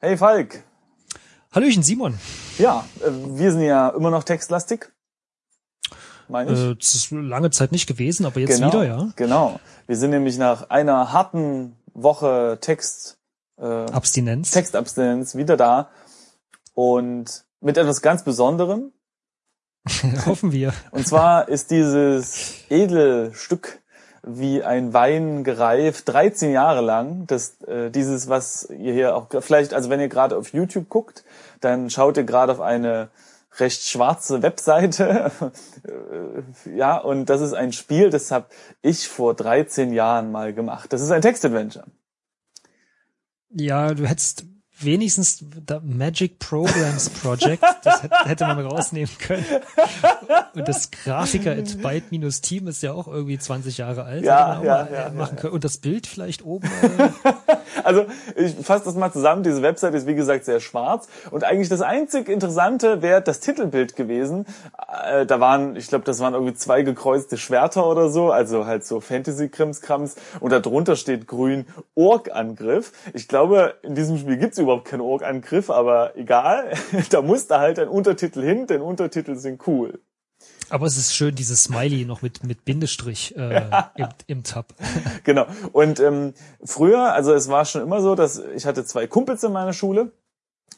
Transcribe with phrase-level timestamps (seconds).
[0.00, 0.62] Hey Falk.
[1.50, 2.16] Hallöchen Simon.
[2.56, 4.92] Ja, äh, wir sind ja immer noch textlastig.
[6.28, 6.58] Meine ich.
[6.60, 9.08] Äh, das ist lange Zeit nicht gewesen, aber jetzt genau, wieder, ja.
[9.16, 9.58] Genau.
[9.88, 13.18] Wir sind nämlich nach einer harten Woche Text
[13.56, 14.52] äh, Abstinenz.
[14.52, 15.90] Textabstinenz wieder da
[16.74, 18.92] und mit etwas ganz Besonderem.
[20.26, 20.74] Hoffen wir.
[20.92, 23.82] Und zwar ist dieses Edelstück
[24.22, 27.26] wie ein Wein gereift, 13 Jahre lang.
[27.26, 31.24] Das, äh, dieses, was ihr hier auch vielleicht, also wenn ihr gerade auf YouTube guckt,
[31.60, 33.08] dann schaut ihr gerade auf eine
[33.58, 35.30] recht schwarze Webseite.
[36.76, 38.46] ja, und das ist ein Spiel, das habe
[38.82, 40.92] ich vor 13 Jahren mal gemacht.
[40.92, 41.86] Das ist ein Textadventure.
[43.50, 44.44] Ja, du hättest
[44.80, 49.44] wenigstens der Magic Programs Project, das hätte man rausnehmen können.
[50.54, 54.24] Und das Grafiker at Byte-Team ist ja auch irgendwie 20 Jahre alt.
[54.24, 55.52] Ja, ja, ja, machen können.
[55.52, 56.68] Und das Bild vielleicht oben.
[56.68, 57.32] Äh
[57.84, 59.42] also ich fasse das mal zusammen.
[59.42, 63.96] Diese Website ist wie gesagt sehr schwarz und eigentlich das einzig Interessante wäre das Titelbild
[63.96, 64.46] gewesen.
[65.06, 68.84] Äh, da waren, ich glaube, das waren irgendwie zwei gekreuzte Schwerter oder so, also halt
[68.84, 72.92] so Fantasy-Krimskrams und darunter steht grün Ork-Angriff.
[73.14, 76.72] Ich glaube, in diesem Spiel gibt's überhaupt keinen Ork-Angriff, aber egal.
[77.10, 80.00] da muss da halt ein Untertitel hin, denn Untertitel sind cool.
[80.70, 83.62] Aber es ist schön, dieses Smiley noch mit, mit Bindestrich äh,
[83.96, 84.74] im, im Tab.
[85.24, 85.46] genau.
[85.72, 89.52] Und ähm, früher, also es war schon immer so, dass ich hatte zwei Kumpels in
[89.52, 90.12] meiner Schule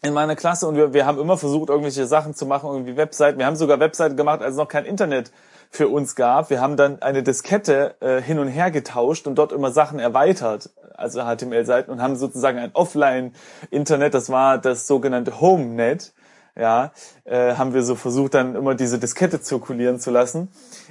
[0.03, 3.39] in meiner Klasse und wir, wir haben immer versucht, irgendwelche Sachen zu machen, irgendwie Webseiten.
[3.39, 5.31] Wir haben sogar Webseiten gemacht, als es noch kein Internet
[5.71, 6.51] für uns gab.
[6.51, 10.71] Wir haben dann eine Diskette äh, hin und her getauscht und dort immer Sachen erweitert,
[10.95, 16.13] also HTML-Seiten und haben sozusagen ein Offline-Internet, das war das sogenannte HomeNet
[16.57, 16.93] ja,
[17.25, 20.49] äh, haben wir so versucht, dann immer diese Diskette zirkulieren zu lassen.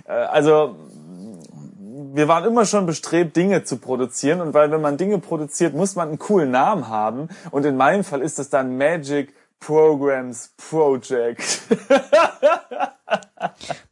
[0.08, 0.76] Äh, also
[2.12, 5.96] wir waren immer schon bestrebt, Dinge zu produzieren und weil wenn man Dinge produziert, muss
[5.96, 11.42] man einen coolen Namen haben und in meinem Fall ist das dann Magic Programs Project.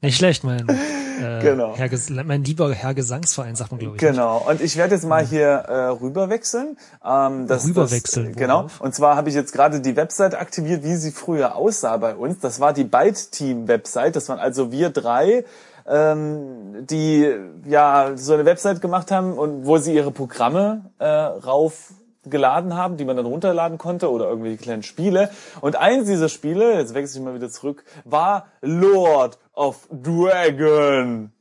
[0.02, 1.76] Nicht schlecht, mein, äh, genau.
[1.76, 1.90] Herr
[2.24, 4.02] mein lieber Herr Gesangsverein, sagt man, glaube ich.
[4.02, 4.46] Genau.
[4.48, 6.78] Und ich werde jetzt mal hier äh, rüberwechseln.
[7.04, 8.34] Ähm, das, rüberwechseln.
[8.34, 8.68] Das, genau.
[8.80, 12.40] Und zwar habe ich jetzt gerade die Website aktiviert, wie sie früher aussah bei uns.
[12.40, 14.16] Das war die Byte Team Website.
[14.16, 15.44] Das waren also wir drei
[15.88, 17.34] ähm, die
[17.66, 21.94] ja so eine Website gemacht haben und wo sie ihre Programme äh, rauf
[22.30, 25.30] geladen haben, die man dann runterladen konnte oder irgendwelche kleinen Spiele.
[25.62, 31.32] Und eins dieser Spiele, jetzt wechsle ich mal wieder zurück, war Lord of Dragon.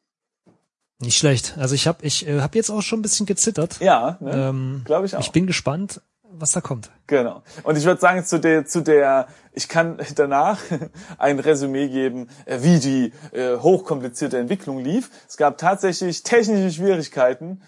[0.99, 1.57] Nicht schlecht.
[1.59, 3.79] Also ich habe ich äh, hab jetzt auch schon ein bisschen gezittert.
[3.81, 4.49] Ja, ne?
[4.49, 5.21] ähm, glaube ich auch.
[5.21, 6.91] Ich bin gespannt, was da kommt.
[7.07, 7.43] Genau.
[7.65, 10.59] Und ich würde sagen, zu der, zu der, ich kann danach
[11.19, 15.11] ein Resümee geben, äh, wie die äh, hochkomplizierte Entwicklung lief.
[15.29, 17.61] Es gab tatsächlich technische Schwierigkeiten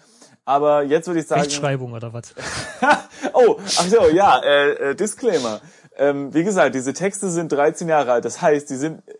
[0.45, 1.41] aber jetzt würde ich sagen.
[1.41, 2.33] Rechtschreibung oder was?
[3.33, 5.61] oh, ach so, ja, äh, äh, Disclaimer.
[5.97, 8.25] Ähm, wie gesagt, diese Texte sind 13 Jahre alt.
[8.25, 9.13] Das heißt, die sind äh,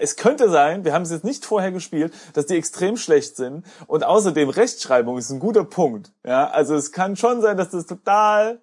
[0.00, 3.64] es könnte sein, wir haben es jetzt nicht vorher gespielt, dass die extrem schlecht sind.
[3.86, 6.12] Und außerdem Rechtschreibung ist ein guter Punkt.
[6.24, 8.60] Ja, also es kann schon sein, dass das total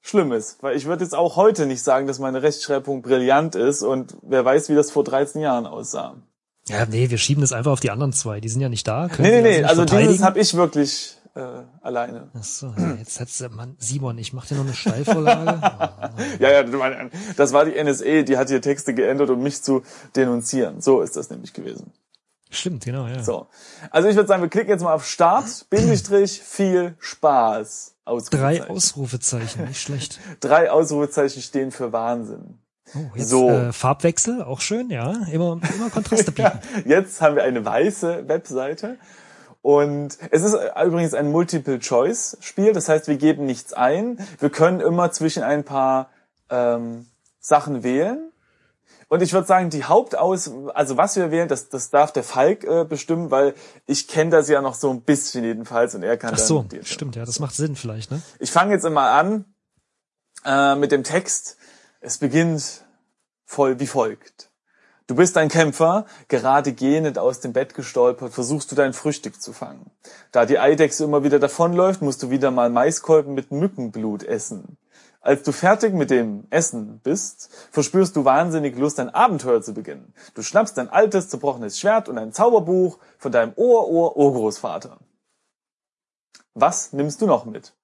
[0.00, 0.62] schlimm ist.
[0.62, 4.44] Weil ich würde jetzt auch heute nicht sagen, dass meine Rechtschreibung brillant ist und wer
[4.44, 6.16] weiß, wie das vor 13 Jahren aussah.
[6.68, 8.40] Ja, nee, wir schieben das einfach auf die anderen zwei.
[8.40, 9.08] Die sind ja nicht da.
[9.18, 12.30] Nee, nee, nee, also dieses habe ich wirklich äh, alleine.
[12.34, 15.60] Ach so, jetzt hat's man Simon, ich mach dir noch eine Steilvorlage.
[16.38, 19.82] ja, ja, das war die NSA, die hat hier Texte geändert, um mich zu
[20.16, 20.80] denunzieren.
[20.80, 21.92] So ist das nämlich gewesen.
[22.50, 23.22] Stimmt, genau, ja.
[23.22, 23.48] So.
[23.90, 27.96] Also ich würde sagen, wir klicken jetzt mal auf Start, Bindestrich, viel Spaß.
[28.04, 28.64] Ausrufezeichen.
[28.66, 30.20] Drei Ausrufezeichen, nicht schlecht.
[30.40, 32.58] Drei Ausrufezeichen stehen für Wahnsinn.
[32.94, 33.50] Oh, jetzt, so.
[33.50, 35.10] Äh, Farbwechsel, auch schön, ja.
[35.32, 36.60] Immer, immer Kontraste bieten.
[36.84, 38.98] jetzt haben wir eine weiße Webseite
[39.64, 40.54] und es ist
[40.84, 44.18] übrigens ein Multiple-Choice-Spiel, das heißt, wir geben nichts ein.
[44.38, 46.10] Wir können immer zwischen ein paar
[46.50, 47.06] ähm,
[47.40, 48.30] Sachen wählen.
[49.08, 52.64] Und ich würde sagen, die Hauptaus, also was wir wählen, das, das darf der Falk
[52.64, 53.54] äh, bestimmen, weil
[53.86, 57.16] ich kenne das ja noch so ein bisschen jedenfalls und er kann Ach so, stimmt,
[57.16, 58.20] ja, das macht Sinn vielleicht, ne?
[58.40, 59.46] Ich fange jetzt immer an
[60.44, 61.56] äh, mit dem Text.
[62.00, 62.84] Es beginnt
[63.46, 64.50] voll wie folgt.
[65.06, 69.52] Du bist ein Kämpfer, gerade gähnend aus dem Bett gestolpert, versuchst du dein Frühstück zu
[69.52, 69.90] fangen.
[70.32, 74.78] Da die Eidechse immer wieder davonläuft, musst du wieder mal Maiskolben mit Mückenblut essen.
[75.20, 80.14] Als du fertig mit dem Essen bist, verspürst du wahnsinnig Lust, ein Abenteuer zu beginnen.
[80.34, 84.98] Du schnappst dein altes, zerbrochenes Schwert und ein Zauberbuch von deinem Ohr-Ohr-Urgroßvater.
[86.54, 87.74] Was nimmst du noch mit?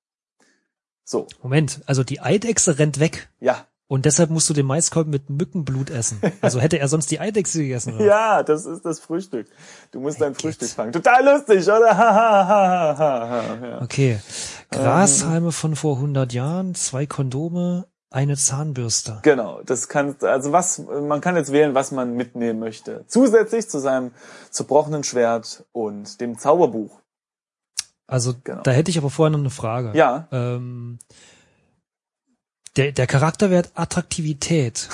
[1.04, 1.26] So.
[1.42, 3.28] Moment, also die Eidechse rennt weg.
[3.40, 3.66] Ja.
[3.90, 6.20] Und deshalb musst du den Maiskolben mit Mückenblut essen.
[6.42, 7.96] Also hätte er sonst die Eidechse gegessen.
[7.96, 8.04] Oder?
[8.06, 9.48] ja, das ist das Frühstück.
[9.90, 10.92] Du musst hey, dein Frühstück fangen.
[10.92, 11.90] Total lustig, oder?
[13.82, 14.20] okay.
[14.70, 19.18] Grashalme von vor 100 Jahren, zwei Kondome, eine Zahnbürste.
[19.24, 23.04] Genau, das kann, also was, man kann jetzt wählen, was man mitnehmen möchte.
[23.08, 24.12] Zusätzlich zu seinem
[24.50, 27.00] zerbrochenen Schwert und dem Zauberbuch.
[28.06, 28.62] Also genau.
[28.62, 29.90] da hätte ich aber vorher noch eine Frage.
[29.98, 30.28] Ja.
[30.30, 31.00] Ähm,
[32.80, 34.88] der, der Charakterwert Attraktivität,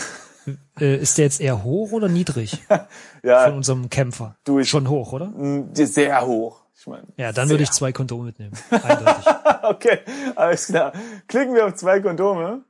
[0.81, 2.59] äh, ist der jetzt eher hoch oder niedrig?
[3.23, 3.45] ja.
[3.45, 4.37] Von unserem Kämpfer.
[4.45, 5.33] Du, ich, Schon hoch, oder?
[5.73, 6.65] Sehr hoch.
[6.79, 8.53] Ich meine, ja, dann würde ich zwei Kondome mitnehmen.
[8.71, 9.25] Eindeutig.
[9.63, 9.99] okay,
[10.35, 10.93] alles klar.
[11.27, 12.65] Klicken wir auf zwei Kondome.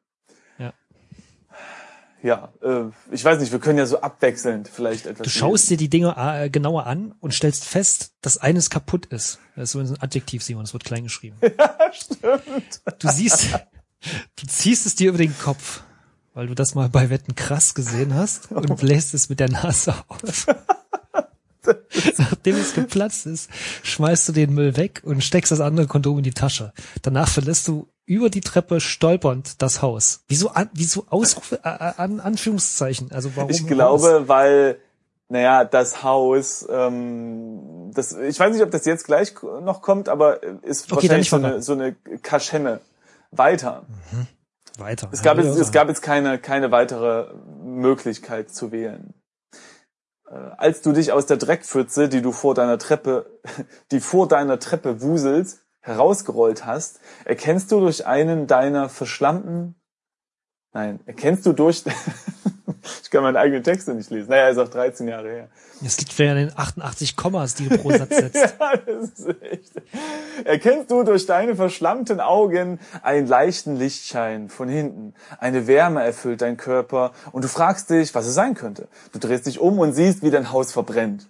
[0.59, 0.73] Ja.
[2.23, 5.25] Ja, äh, ich weiß nicht, wir können ja so abwechselnd vielleicht etwas.
[5.25, 9.39] Du schaust dir die Dinge äh, genauer an und stellst fest, dass eines kaputt ist.
[9.55, 11.37] Das ist so ein Adjektiv, Simon, das wird klein geschrieben.
[11.59, 12.81] ja, stimmt.
[12.99, 13.49] Du siehst,
[14.01, 15.83] du ziehst es dir über den Kopf,
[16.35, 19.95] weil du das mal bei Wetten krass gesehen hast und bläst es mit der Nase
[20.09, 20.47] auf.
[22.19, 23.51] Nachdem es geplatzt ist,
[23.83, 26.73] schmeißt du den Müll weg und steckst das andere Kondom in die Tasche.
[27.03, 30.21] Danach verlässt du über die Treppe stolpernd das Haus.
[30.29, 33.11] Wieso an, wieso Ausrufe, äh, an Anführungszeichen?
[33.11, 33.51] Also warum?
[33.51, 34.29] Ich glaube, Haus?
[34.29, 34.79] weil
[35.29, 40.43] naja, das Haus, ähm, das, ich weiß nicht, ob das jetzt gleich noch kommt, aber
[40.63, 42.81] ist okay, wahrscheinlich so eine, so eine Kaschemme
[43.39, 43.87] weiter.
[44.13, 44.27] Mhm.
[44.79, 45.09] Weiter.
[45.13, 49.15] Es gab, jetzt, es gab jetzt keine, keine weitere Möglichkeit zu wählen.
[50.29, 53.41] Äh, als du dich aus der Dreckpfütze, die du vor deiner Treppe,
[53.91, 59.77] die vor deiner Treppe wuselst, herausgerollt hast, erkennst du durch einen deiner verschlammten,
[60.73, 61.85] nein, erkennst du durch,
[63.03, 64.31] ich kann meine eigenen Texte nicht lesen.
[64.31, 65.49] Naja, ist auch 13 Jahre her.
[65.85, 68.35] Es liegt ja an den 88 Kommas, die du pro Satz setzt.
[68.37, 69.73] ja, das ist echt.
[70.45, 75.15] Erkennst du durch deine verschlammten Augen einen leichten Lichtschein von hinten.
[75.39, 78.89] Eine Wärme erfüllt dein Körper und du fragst dich, was es sein könnte.
[79.13, 81.29] Du drehst dich um und siehst, wie dein Haus verbrennt.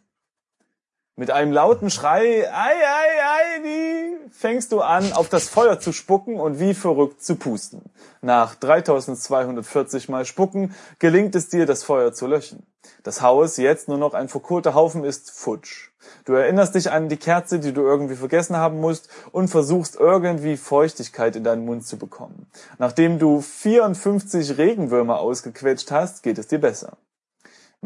[1.18, 5.92] Mit einem lauten Schrei, ei, ei, ei, wie fängst du an, auf das Feuer zu
[5.92, 7.80] spucken und wie verrückt zu pusten.
[8.20, 12.66] Nach 3240 Mal Spucken gelingt es dir, das Feuer zu löschen.
[13.02, 15.88] Das Haus, jetzt nur noch ein verkohlter Haufen, ist futsch.
[16.26, 20.58] Du erinnerst dich an die Kerze, die du irgendwie vergessen haben musst und versuchst irgendwie
[20.58, 22.46] Feuchtigkeit in deinen Mund zu bekommen.
[22.76, 26.98] Nachdem du 54 Regenwürmer ausgequetscht hast, geht es dir besser.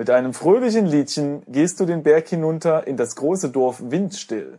[0.01, 4.57] Mit einem fröhlichen Liedchen gehst du den Berg hinunter in das große Dorf Windstill.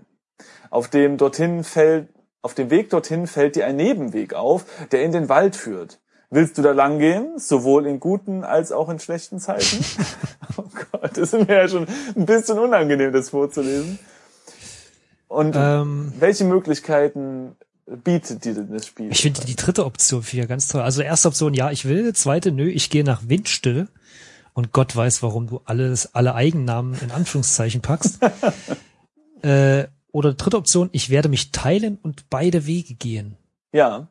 [0.70, 2.10] Auf dem dorthin fällt,
[2.44, 6.00] auf dem Weg dorthin fällt dir ein Nebenweg auf, der in den Wald führt.
[6.30, 9.84] Willst du da lang gehen, sowohl in guten als auch in schlechten Zeiten?
[10.58, 13.98] oh Gott, das ist mir ja schon ein bisschen unangenehm, das vorzulesen.
[15.28, 17.56] Und ähm, welche Möglichkeiten
[17.88, 19.12] bietet dir denn das Spiel?
[19.12, 20.82] Ich finde die dritte Option für ganz toll.
[20.82, 22.14] Also erste Option, ja, ich will.
[22.14, 23.88] Zweite, nö, ich gehe nach Windstill
[24.54, 28.20] und Gott weiß, warum du alles, alle Eigennamen in Anführungszeichen packst.
[29.42, 33.38] äh, oder dritte Option, ich werde mich teilen und beide Wege gehen.
[33.72, 34.08] Ja.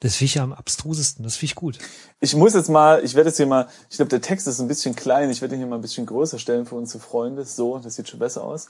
[0.00, 1.78] Das finde ich ja am abstrusesten, das finde ich gut.
[2.20, 4.68] Ich muss jetzt mal, ich werde jetzt hier mal, ich glaube, der Text ist ein
[4.68, 7.44] bisschen klein, ich werde ihn hier mal ein bisschen größer stellen für unsere Freunde.
[7.44, 8.68] So, das sieht schon besser aus.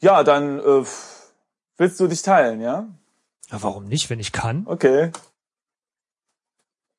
[0.00, 0.84] Ja, dann äh,
[1.76, 2.88] willst du dich teilen, ja?
[3.50, 4.62] Ja, warum nicht, wenn ich kann?
[4.66, 5.10] Okay.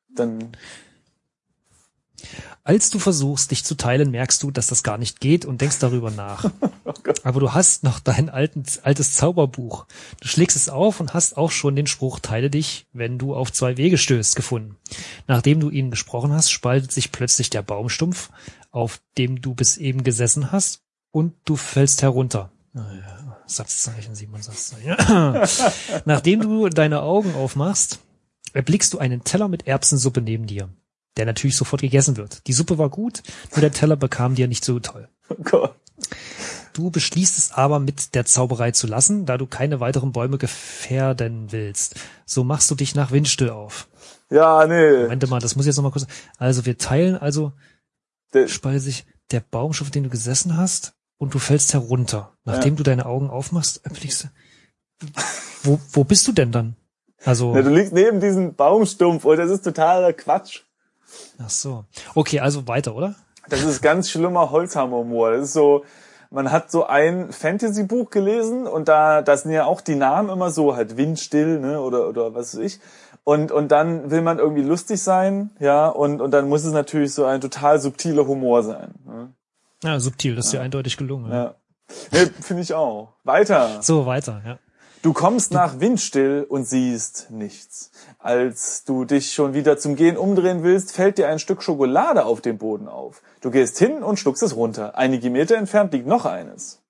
[0.09, 0.55] Dann
[2.63, 5.77] als du versuchst, dich zu teilen, merkst du, dass das gar nicht geht und denkst
[5.79, 6.45] darüber nach.
[6.85, 9.85] oh Aber du hast noch dein alten, altes Zauberbuch.
[10.19, 13.53] Du schlägst es auf und hast auch schon den Spruch Teile dich, wenn du auf
[13.53, 14.77] zwei Wege stößt, gefunden.
[15.27, 18.31] Nachdem du ihn gesprochen hast, spaltet sich plötzlich der Baumstumpf,
[18.71, 22.51] auf dem du bis eben gesessen hast, und du fällst herunter.
[23.45, 24.97] Satzzeichen, Simon Satzzeichen.
[26.05, 27.99] Nachdem du deine Augen aufmachst,
[28.53, 30.67] erblickst du einen Teller mit Erbsensuppe neben dir
[31.17, 32.45] der natürlich sofort gegessen wird.
[32.47, 35.07] Die Suppe war gut, nur der Teller bekam dir nicht so toll.
[35.29, 35.75] Oh Gott.
[36.73, 41.51] Du beschließt es aber mit der Zauberei zu lassen, da du keine weiteren Bäume gefährden
[41.51, 41.95] willst.
[42.25, 43.87] So machst du dich nach Windstill auf.
[44.29, 45.03] Ja, nee.
[45.03, 46.05] Moment mal, das muss ich jetzt noch mal kurz.
[46.37, 47.53] Also wir teilen also
[48.47, 52.33] speise sich der Baumstoff, den du gesessen hast, und du fällst herunter.
[52.43, 52.77] Nachdem ja.
[52.77, 55.07] du deine Augen aufmachst, erblickst du.
[55.63, 56.75] Wo, wo bist du denn dann?
[57.23, 57.55] Also.
[57.55, 60.64] Ja, du liegst neben diesem Baumstumpf und das ist totaler Quatsch.
[61.43, 61.85] Ach so.
[62.13, 63.15] Okay, also weiter, oder?
[63.49, 65.31] Das ist ganz schlimmer Holzhammer-Humor.
[65.31, 65.85] Das ist so,
[66.31, 70.51] man hat so ein Fantasy-Buch gelesen und da, da sind ja auch die Namen immer
[70.51, 72.79] so, halt windstill, ne, oder, oder was weiß ich.
[73.23, 77.13] Und, und dann will man irgendwie lustig sein, ja, und, und dann muss es natürlich
[77.13, 78.93] so ein total subtiler Humor sein.
[79.05, 79.33] Ne?
[79.83, 81.31] Ja, subtil, das ist ja, ja eindeutig gelungen.
[81.31, 81.43] Ja.
[81.43, 81.55] ja.
[82.11, 83.13] Nee, finde ich auch.
[83.23, 83.81] Weiter.
[83.81, 84.59] So, weiter, ja.
[85.05, 87.91] Du kommst nach Windstill und siehst nichts.
[88.17, 92.41] Als du dich schon wieder zum Gehen umdrehen willst, fällt dir ein Stück Schokolade auf
[92.41, 93.21] dem Boden auf.
[93.39, 94.97] Du gehst hin und schluckst es runter.
[94.97, 96.81] Einige Meter entfernt liegt noch eines.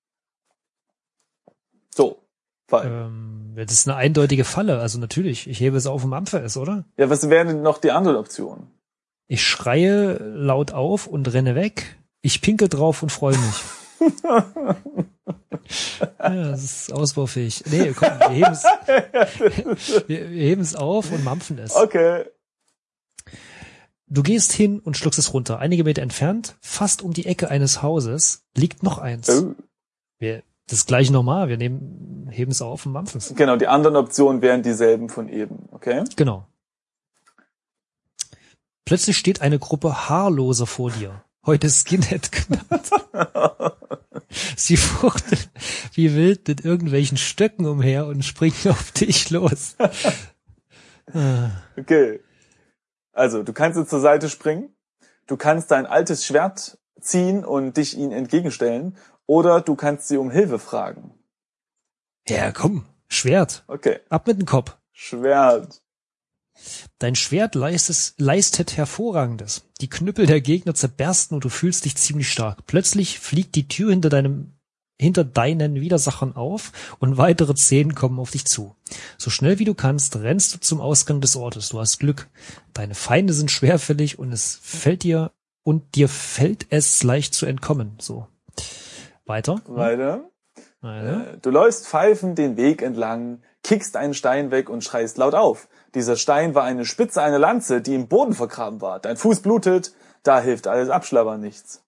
[1.94, 2.22] So,
[2.70, 2.88] Fall.
[2.88, 5.50] Ähm, das ist eine eindeutige Falle, also natürlich.
[5.50, 6.86] Ich hebe es auf und mampfe es, oder?
[6.96, 8.68] Ja, was wäre denn noch die andere Option?
[9.28, 11.98] Ich schreie laut auf und renne weg.
[12.22, 13.62] Ich pinkel drauf und freue mich.
[14.00, 14.76] ja,
[16.20, 17.64] das ist ausbaufähig.
[17.70, 18.64] Nee, komm, wir heben es,
[20.08, 21.76] wir, wir heben es auf und mampfen es.
[21.76, 22.26] Okay.
[24.08, 25.60] Du gehst hin und schluckst es runter.
[25.60, 29.30] Einige Meter entfernt, fast um die Ecke eines Hauses, liegt noch eins.
[29.30, 29.56] Oh.
[30.20, 31.50] Wir, das gleiche nochmal.
[31.50, 33.34] Wir nehmen, heben es auf und mampfen es.
[33.36, 36.04] Genau, die anderen Optionen wären dieselben von eben, okay?
[36.16, 36.48] Genau.
[38.86, 41.25] Plötzlich steht eine Gruppe Haarloser vor dir.
[41.46, 42.90] Heute Skinhead genannt.
[44.58, 45.42] Sie fuchteln
[45.94, 49.76] wie wild mit irgendwelchen Stöcken umher und springen auf dich los.
[51.14, 51.52] Ah.
[51.78, 52.20] Okay.
[53.14, 54.76] Also, du kannst jetzt zur Seite springen,
[55.28, 58.98] du kannst dein altes Schwert ziehen und dich ihnen entgegenstellen,
[59.28, 61.14] oder du kannst sie um Hilfe fragen.
[62.28, 63.64] Ja, komm, Schwert.
[63.68, 64.00] Okay.
[64.10, 64.76] Ab mit dem Kopf.
[64.92, 65.82] Schwert.
[67.00, 69.66] Dein Schwert leistet, leistet Hervorragendes.
[69.82, 72.66] Die Knüppel der Gegner zerbersten und du fühlst dich ziemlich stark.
[72.66, 74.52] Plötzlich fliegt die Tür hinter deinem
[74.98, 78.76] hinter deinen Widersachern auf und weitere zehn kommen auf dich zu.
[79.18, 81.70] So schnell wie du kannst, rennst du zum Ausgang des Ortes.
[81.70, 82.30] Du hast Glück.
[82.74, 85.32] Deine Feinde sind schwerfällig und es fällt dir
[85.64, 87.98] und dir fällt es leicht zu entkommen.
[88.00, 88.28] So.
[89.26, 89.62] Weiter.
[89.68, 90.30] Weiter.
[90.82, 91.34] Weiter.
[91.34, 95.68] Äh, Du läufst pfeifend den Weg entlang, kickst einen Stein weg und schreist laut auf.
[95.96, 99.00] Dieser Stein war eine Spitze einer Lanze, die im Boden vergraben war.
[99.00, 101.82] Dein Fuß blutet, da hilft alles Abschlabbern nichts.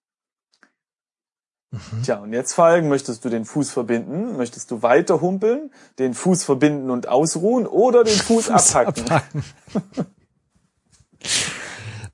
[1.70, 2.02] Mhm.
[2.02, 4.38] Tja, und jetzt Falken, möchtest du den Fuß verbinden?
[4.38, 9.04] Möchtest du weiter humpeln, den Fuß verbinden und ausruhen oder den Fuß, Fuß abhacken?
[9.04, 9.44] abhaken.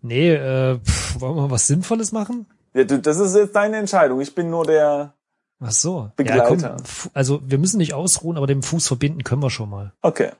[0.02, 2.46] nee, äh, pff, wollen wir mal was Sinnvolles machen?
[2.74, 4.20] Ja, du, das ist jetzt deine Entscheidung.
[4.20, 5.14] Ich bin nur der.
[5.60, 6.10] Ach so.
[6.16, 6.56] Begleiter.
[6.56, 9.92] Ja, komm, also wir müssen nicht ausruhen, aber den Fuß verbinden können wir schon mal.
[10.02, 10.32] Okay.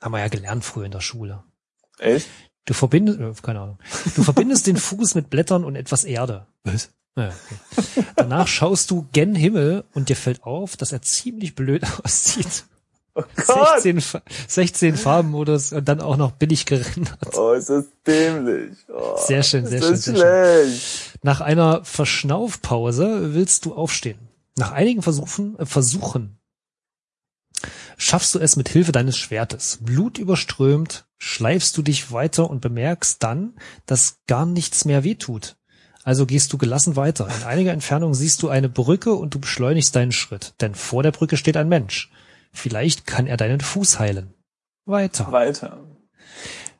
[0.00, 1.42] Haben wir ja gelernt früher in der Schule.
[1.98, 2.28] Echt?
[2.64, 3.78] Du verbindest, äh, keine Ahnung.
[4.16, 6.46] Du verbindest den Fuß mit Blättern und etwas Erde.
[6.64, 6.90] Was?
[7.16, 7.28] Ja,
[7.76, 8.04] okay.
[8.16, 12.64] Danach schaust du gen Himmel und dir fällt auf, dass er ziemlich blöd aussieht.
[13.14, 13.80] Oh Gott!
[13.82, 17.36] 16, Fa- 16 Farbenmodus und dann auch noch billig gerendert.
[17.36, 18.76] Oh, ist das dämlich.
[18.88, 21.18] Oh, Sehr schön, sehr ist das schön, sehr schlecht.
[21.24, 24.18] Nach einer Verschnaufpause willst du aufstehen.
[24.56, 26.38] Nach einigen Versuchen, äh, Versuchen
[28.00, 29.78] schaffst du es mit Hilfe deines Schwertes.
[29.82, 33.54] Blut überströmt, schleifst du dich weiter und bemerkst dann,
[33.86, 35.56] dass gar nichts mehr wehtut.
[36.02, 37.28] Also gehst du gelassen weiter.
[37.28, 41.12] In einiger Entfernung siehst du eine Brücke und du beschleunigst deinen Schritt, denn vor der
[41.12, 42.10] Brücke steht ein Mensch.
[42.52, 44.32] Vielleicht kann er deinen Fuß heilen.
[44.86, 45.30] Weiter.
[45.30, 45.84] Weiter.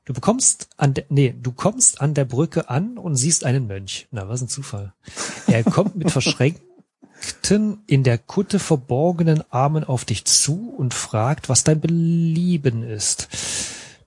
[0.06, 4.08] Du bekommst an der, nee, du kommst an der Brücke an und siehst einen Mönch.
[4.10, 4.94] Na, was ein Zufall.
[5.46, 6.66] Er kommt mit verschränkten,
[7.86, 13.28] in der Kutte verborgenen Armen auf dich zu und fragt, was dein Belieben ist.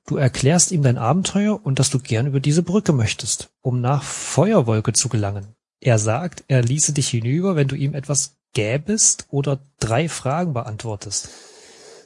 [0.05, 4.03] Du erklärst ihm dein Abenteuer und dass du gern über diese Brücke möchtest, um nach
[4.03, 5.55] Feuerwolke zu gelangen.
[5.79, 11.29] Er sagt, er ließe dich hinüber, wenn du ihm etwas gäbest oder drei Fragen beantwortest.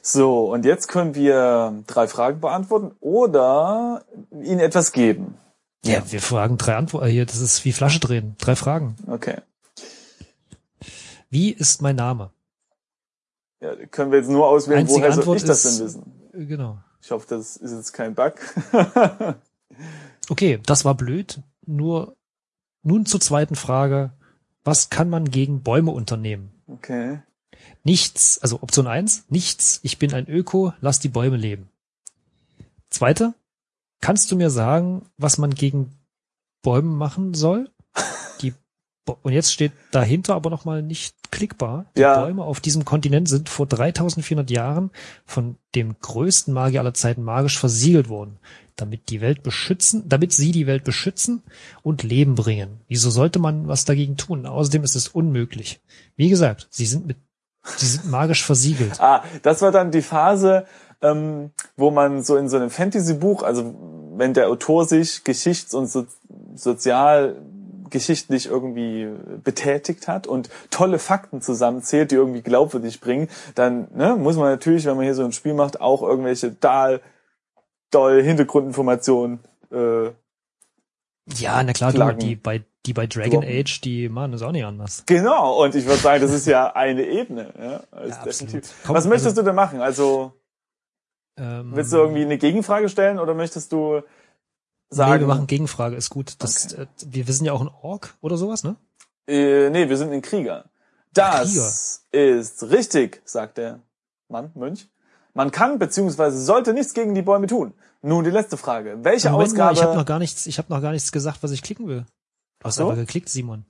[0.02, 5.34] So, und jetzt können wir drei Fragen beantworten oder ihnen etwas geben.
[5.84, 7.26] Ja, wir fragen drei Antworten hier.
[7.26, 8.34] Das ist wie Flasche drehen.
[8.38, 8.96] Drei Fragen.
[9.06, 9.36] Okay.
[11.30, 12.30] Wie ist mein Name?
[13.60, 16.48] Ja, können wir jetzt nur auswählen, Einzige woher soll Antwort ich das ist- denn wissen?
[16.48, 16.78] Genau.
[17.02, 18.34] Ich hoffe, das ist jetzt kein Bug.
[20.30, 21.40] Okay, das war blöd.
[21.66, 22.16] Nur
[22.82, 24.12] nun zur zweiten Frage.
[24.64, 26.52] Was kann man gegen Bäume unternehmen?
[26.66, 27.22] okay.
[27.82, 29.80] Nichts, also Option eins: nichts.
[29.82, 31.68] Ich bin ein Öko, lass die Bäume leben.
[32.90, 33.34] Zweite,
[34.00, 35.90] kannst du mir sagen, was man gegen
[36.62, 37.70] Bäume machen soll?
[39.22, 41.86] Und jetzt steht dahinter aber nochmal nicht klickbar.
[41.96, 42.20] Die Ja.
[42.20, 44.90] Bäume auf diesem Kontinent sind vor 3400 Jahren
[45.24, 48.38] von dem größten Magier aller Zeiten magisch versiegelt worden,
[48.76, 51.42] damit die Welt beschützen, damit sie die Welt beschützen
[51.82, 52.80] und Leben bringen.
[52.88, 54.46] Wieso sollte man was dagegen tun?
[54.46, 55.80] Außerdem ist es unmöglich.
[56.16, 57.16] Wie gesagt, sie sind mit,
[57.76, 59.00] sie sind magisch versiegelt.
[59.00, 60.64] Ah, das war dann die Phase,
[61.02, 63.74] ähm, wo man so in so einem Fantasy-Buch, also
[64.16, 66.06] wenn der Autor sich geschichts- und so
[67.88, 69.08] sozialgeschichtlich irgendwie
[69.42, 74.84] betätigt hat und tolle Fakten zusammenzählt, die irgendwie glaubwürdig bringen, dann ne, muss man natürlich,
[74.86, 77.00] wenn man hier so ein Spiel macht, auch irgendwelche total
[77.90, 79.40] doll Hintergrundinformationen
[79.72, 80.06] äh,
[81.36, 83.48] Ja, na klar, du, die bei, die bei Dragon Droppen.
[83.48, 85.04] Age, die machen das auch nicht anders.
[85.06, 87.52] Genau, und ich würde sagen, das ist ja eine Ebene.
[87.58, 87.80] Ja, Ja,
[88.24, 88.24] definitiv.
[88.24, 88.64] absolut.
[88.86, 89.80] Komm, Was möchtest also- du denn machen?
[89.80, 90.32] Also
[91.38, 94.02] Ähm, willst du irgendwie eine Gegenfrage stellen oder möchtest du
[94.90, 95.12] sagen?
[95.12, 96.34] Nee, wir machen Gegenfrage, ist gut.
[96.38, 98.76] Das, äh, wir, wir sind ja auch ein Ork oder sowas, ne?
[99.28, 100.64] äh, nee, wir sind ein Krieger.
[101.12, 103.80] Das ist richtig, sagt der
[104.28, 104.88] Mann, Mönch.
[105.34, 106.30] Man kann bzw.
[106.30, 107.74] sollte nichts gegen die Bäume tun.
[108.02, 108.98] Nun die letzte Frage.
[109.02, 109.74] Welche Moment mal, Ausgabe...
[109.74, 112.06] ich habe noch gar nichts, ich habe noch gar nichts gesagt, was ich klicken will.
[112.60, 112.84] Du hast so?
[112.84, 113.64] aber geklickt, Simon.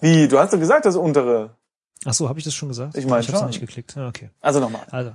[0.00, 0.28] Wie?
[0.28, 1.56] Du hast doch gesagt, das untere.
[2.04, 2.96] Ach so, habe ich das schon gesagt?
[2.96, 3.46] Ich mein ich schon.
[3.46, 3.94] nicht geklickt.
[3.96, 4.30] Ja, okay.
[4.40, 4.82] Also nochmal.
[4.90, 5.12] Also,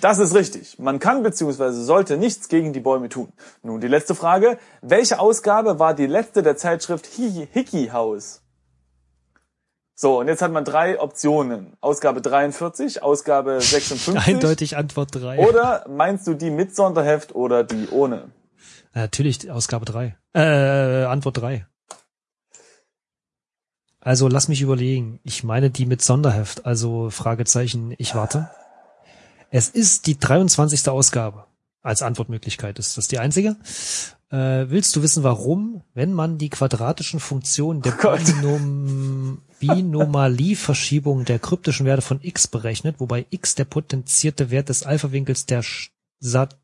[0.00, 0.78] Das ist richtig.
[0.78, 1.70] Man kann bzw.
[1.72, 3.32] sollte nichts gegen die Bäume tun.
[3.62, 4.58] Nun die letzte Frage.
[4.82, 8.40] Welche Ausgabe war die letzte der Zeitschrift Hi- Hickey House?
[9.96, 11.76] So, und jetzt hat man drei Optionen.
[11.80, 14.16] Ausgabe 43, Ausgabe 56.
[14.26, 15.38] eindeutig Antwort drei.
[15.46, 18.30] Oder meinst du die mit Sonderheft oder die ohne?
[18.94, 20.16] Ja, Natürlich, Ausgabe drei.
[20.34, 21.66] Äh, Antwort drei.
[24.00, 25.20] Also lass mich überlegen.
[25.22, 28.50] Ich meine die mit Sonderheft, also Fragezeichen, ich warte.
[29.56, 30.88] Es ist die 23.
[30.88, 31.44] Ausgabe.
[31.80, 33.54] Als Antwortmöglichkeit ist das die einzige.
[34.30, 38.16] Äh, willst du wissen, warum, wenn man die quadratischen Funktionen der Oh.
[38.16, 45.46] Binom Binomalieverschiebung der kryptischen Werte von x berechnet, wobei x der potenzierte Wert des Alpha-Winkels
[45.46, 46.58] der Sch- Sat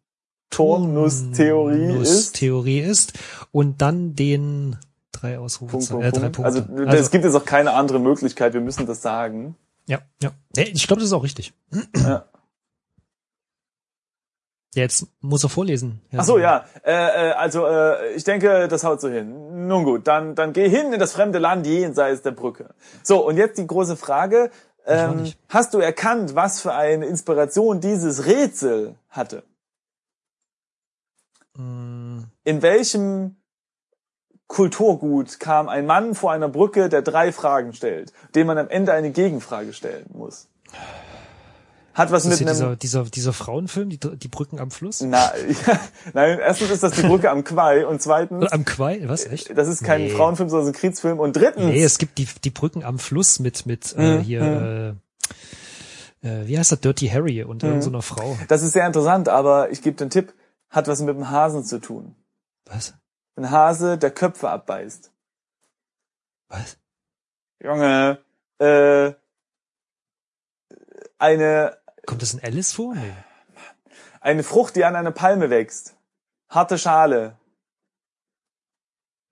[0.50, 2.36] Turnus-Theorie ist.
[2.90, 3.18] Ist
[3.52, 4.76] und dann den
[5.12, 6.66] drei Ausrufe, Punkt, Punkt, äh, drei Punkt.
[6.66, 6.88] Punkte.
[6.88, 8.52] Also, es gibt jetzt auch keine andere Möglichkeit.
[8.54, 9.54] Wir müssen das sagen.
[9.86, 10.32] ja, ja.
[10.56, 11.52] Ich glaube, das ist auch richtig.
[11.96, 12.24] Ja.
[14.74, 16.00] Jetzt muss er vorlesen.
[16.16, 16.64] Ach so, ja.
[16.84, 19.66] Äh, äh, also äh, ich denke, das haut so hin.
[19.66, 22.72] Nun gut, dann dann geh hin in das fremde Land jenseits der Brücke.
[23.02, 24.50] So und jetzt die große Frage:
[24.86, 25.32] ähm.
[25.48, 29.42] Hast du erkannt, was für eine Inspiration dieses Rätsel hatte?
[31.56, 33.36] Mm, In welchem
[34.46, 38.92] Kulturgut kam ein Mann vor einer Brücke, der drei Fragen stellt, dem man am Ende
[38.92, 40.48] eine Gegenfrage stellen muss?
[42.00, 45.00] Hat was mit einem dieser, dieser, dieser Frauenfilm, die, die Brücken am Fluss?
[45.02, 45.32] Na,
[45.66, 45.80] ja,
[46.14, 49.02] nein, erstens ist das die Brücke am Quai und zweitens am Quai?
[49.04, 49.56] Was, echt?
[49.56, 50.10] Das ist kein Nee.
[50.10, 51.18] Frauenfilm, sondern ein Kriegsfilm.
[51.20, 54.96] Und drittens, Nee, es gibt die, die Brücken am Fluss mit, mit äh, Mhm, hier,
[56.22, 58.38] äh, äh, wie heißt das, Dirty Harry und irgend so einer Frau.
[58.48, 60.32] das ist sehr interessant, aber ich gebe den Tipp,
[60.70, 62.14] hat was mit dem Hasen zu tun.
[62.66, 62.94] Was?
[63.36, 65.10] Ein Hase, der Köpfe abbeißt.
[66.48, 66.78] Was?
[67.62, 68.18] Junge,
[68.58, 69.12] äh,
[71.18, 72.94] eine, Kommt das in Alice vor?
[72.94, 73.12] Nee.
[74.20, 75.96] eine Frucht, die an einer Palme wächst.
[76.48, 77.36] Harte Schale.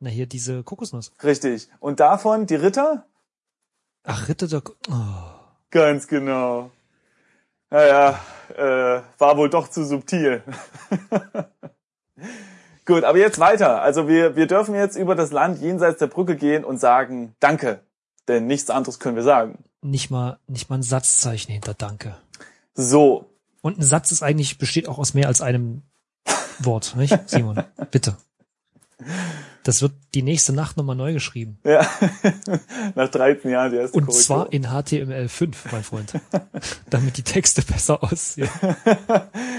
[0.01, 1.13] Na, hier diese Kokosnuss.
[1.25, 1.69] Richtig.
[1.81, 3.05] Und davon die Ritter?
[4.05, 5.25] Ach, Ritter der, Ko- oh.
[5.71, 6.71] Ganz genau.
[7.71, 8.19] Naja,
[8.57, 10.43] äh, war wohl doch zu subtil.
[12.87, 13.83] Gut, aber jetzt weiter.
[13.83, 17.81] Also wir, wir dürfen jetzt über das Land jenseits der Brücke gehen und sagen Danke.
[18.29, 19.65] Denn nichts anderes können wir sagen.
[19.83, 22.17] nicht mal, nicht mal ein Satzzeichen hinter Danke.
[22.79, 23.27] So.
[23.61, 25.83] Und ein Satz ist eigentlich, besteht auch aus mehr als einem
[26.61, 27.19] Wort, nicht?
[27.29, 28.17] Simon, bitte.
[29.65, 31.59] Das wird die nächste Nacht nochmal neu geschrieben.
[31.65, 31.87] Ja.
[32.95, 34.25] Nach 13 Jahren die erste Und Korrektur.
[34.25, 36.13] zwar in HTML5, mein Freund.
[36.91, 38.49] Damit die Texte besser aussehen.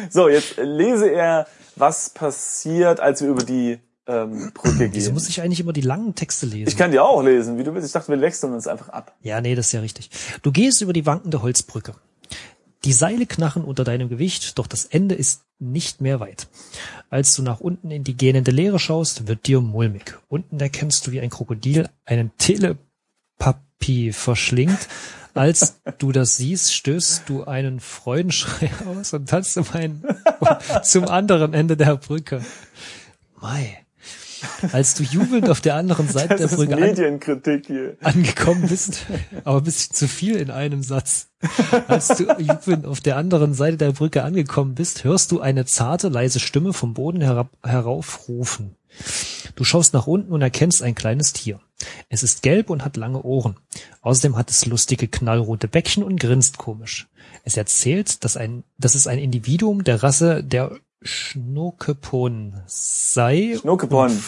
[0.09, 5.13] So, jetzt lese er, was passiert, als wir über die ähm, Brücke Wieso gehen.
[5.13, 6.69] muss ich eigentlich immer die langen Texte lesen?
[6.69, 7.85] Ich kann dir auch lesen, wie du willst.
[7.87, 9.13] Ich dachte, wir wechseln uns einfach ab.
[9.21, 10.09] Ja, nee, das ist ja richtig.
[10.41, 11.93] Du gehst über die wankende Holzbrücke.
[12.85, 16.47] Die Seile knarren unter deinem Gewicht, doch das Ende ist nicht mehr weit.
[17.09, 20.17] Als du nach unten in die gähnende Leere schaust, wird dir mulmig.
[20.29, 24.87] Unten erkennst du, wie ein Krokodil einen Telepapi verschlingt.
[25.33, 30.03] Als du das siehst, stößt du einen Freudenschrei aus und tanzt zum, einen,
[30.83, 32.43] zum anderen Ende der Brücke.
[33.41, 33.85] Mai.
[34.71, 36.83] Als du jubelnd auf der anderen Seite Das der Brücke an,
[38.01, 39.05] angekommen bist,
[39.43, 41.29] aber ein bisschen zu viel in einem Satz.
[41.87, 46.09] Als du jubelnd auf der anderen Seite der Brücke angekommen bist, hörst du eine zarte,
[46.09, 48.75] leise Stimme vom Boden herab, heraufrufen.
[49.55, 51.59] Du schaust nach unten und erkennst ein kleines Tier.
[52.09, 53.55] Es ist gelb und hat lange Ohren.
[54.01, 57.07] Außerdem hat es lustige knallrote Bäckchen und grinst komisch.
[57.43, 63.57] Es erzählt, dass, ein, dass es ein Individuum der Rasse der Schnuckepon sei.
[63.59, 64.21] Schnuckepon.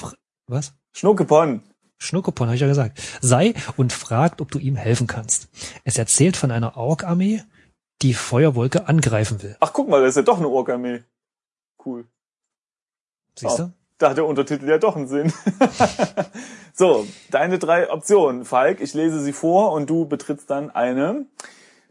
[0.47, 0.73] Was?
[0.93, 1.63] Schnuckepon.
[1.97, 5.49] Schnuckepon, habe ich ja gesagt, sei und fragt, ob du ihm helfen kannst.
[5.84, 7.43] Es erzählt von einer Ork-Armee,
[8.01, 9.55] die Feuerwolke angreifen will.
[9.60, 11.03] Ach, guck mal, das ist ja doch eine Ork-Armee.
[11.86, 12.07] Cool.
[13.38, 13.63] Siehst Oh.
[13.65, 13.73] du?
[13.99, 15.31] Da hat der Untertitel ja doch einen Sinn.
[16.73, 18.45] so, deine drei Optionen.
[18.45, 21.27] Falk, ich lese sie vor und du betrittst dann eine.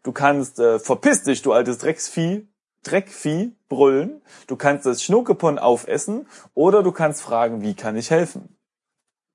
[0.03, 2.49] Du kannst äh, verpiss dich, du altes Drecksvieh,
[2.83, 4.23] Dreckvieh, brüllen.
[4.47, 8.57] Du kannst das Schnuckepon aufessen oder du kannst fragen, wie kann ich helfen?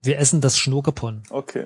[0.02, 1.24] Wir essen das Schnuckepon.
[1.30, 1.66] Okay.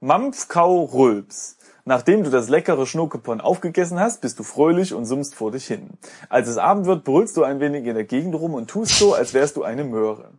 [0.00, 1.56] Mampfkau Rülps.
[1.86, 5.90] Nachdem du das leckere Schnuckepon aufgegessen hast, bist du fröhlich und summst vor dich hin.
[6.28, 9.14] Als es Abend wird, brüllst du ein wenig in der Gegend rum und tust so,
[9.14, 10.32] als wärst du eine Möhre.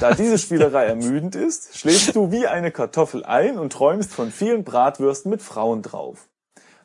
[0.00, 4.64] Da diese Spielerei ermüdend ist, schläfst du wie eine Kartoffel ein und träumst von vielen
[4.64, 6.28] Bratwürsten mit Frauen drauf.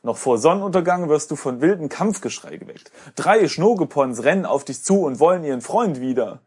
[0.02, 2.92] Noch vor Sonnenuntergang wirst du von wilden Kampfgeschrei geweckt.
[3.16, 6.42] Drei Schnogepons rennen auf dich zu und wollen ihren Freund wieder.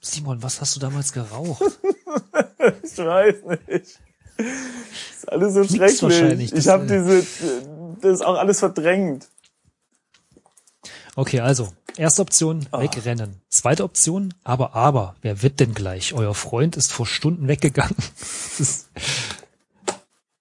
[0.00, 1.62] Simon, was hast du damals geraucht?
[2.82, 3.36] ich weiß
[3.68, 3.98] nicht.
[4.36, 4.46] Das
[5.16, 6.52] ist alles so schrecklich.
[6.52, 7.26] Ich habe äh, diese,
[8.00, 9.28] das ist auch alles verdrängt.
[11.16, 12.80] Okay, also, erste Option, Ah.
[12.80, 13.40] wegrennen.
[13.48, 16.14] Zweite Option, aber, aber, wer wird denn gleich?
[16.14, 17.96] Euer Freund ist vor Stunden weggegangen.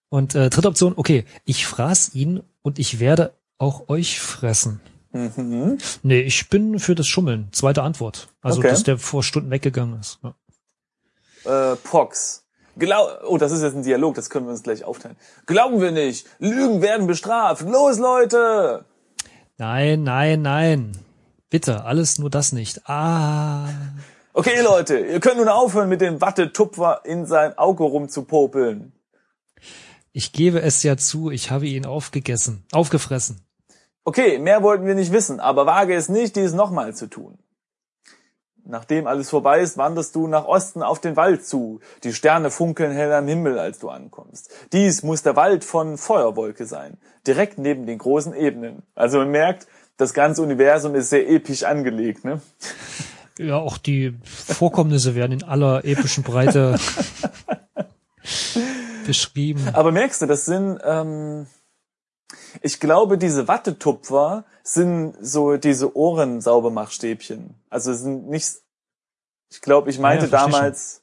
[0.09, 4.79] Und äh, dritte Option, okay, ich fraß ihn und ich werde auch euch fressen.
[5.11, 5.77] Mhm.
[6.03, 7.49] Nee, ich bin für das Schummeln.
[7.51, 8.29] Zweite Antwort.
[8.41, 8.69] Also, Okay.
[8.69, 10.19] dass der vor Stunden weggegangen ist.
[10.23, 11.71] Ja.
[11.71, 12.43] Äh, Pox.
[12.77, 15.17] Glau oh, das ist jetzt ein Dialog, das können wir uns gleich aufteilen.
[15.47, 16.27] Glauben wir nicht.
[16.37, 17.63] Lügen werden bestraft.
[17.63, 18.85] Los, Leute!
[19.57, 20.91] Nein, nein, nein.
[21.49, 22.87] Bitte, alles nur das nicht.
[22.87, 23.69] Ah.
[24.33, 28.91] Okay, Leute, ihr könnt nun aufhören, mit dem Wattetupfer in sein Auge rumzupopeln.
[30.17, 33.45] Ich gebe es ja zu, ich habe ihn aufgegessen, aufgefressen.
[34.03, 37.37] Okay, mehr wollten wir nicht wissen, aber wage es nicht, dies nochmal zu tun.
[38.65, 41.81] Nachdem alles vorbei ist, wanderst du nach Osten auf den Wald zu.
[42.03, 44.49] Die Sterne funkeln hell am Himmel, als du ankommst.
[44.73, 48.81] Dies muss der Wald von Feuerwolke sein, direkt neben den großen Ebenen.
[48.95, 52.41] Also man merkt, das ganze Universum ist sehr episch angelegt, ne?
[53.37, 56.79] Ja, auch die Vorkommnisse werden in aller epischen Breite
[59.07, 59.69] beschrieben.
[59.73, 61.47] Aber merkst du, das sind, ähm,
[62.61, 67.55] ich glaube, diese Wattetupfer sind so diese Ohrensaubermachstäbchen.
[67.69, 68.47] Also sind nicht,
[69.49, 71.01] ich glaube, ich meinte Ja, damals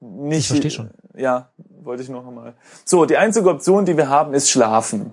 [0.00, 0.40] nicht.
[0.40, 0.90] Ich versteh schon.
[1.14, 2.54] Ja, wollte ich noch einmal.
[2.84, 5.12] So, die einzige Option, die wir haben, ist schlafen.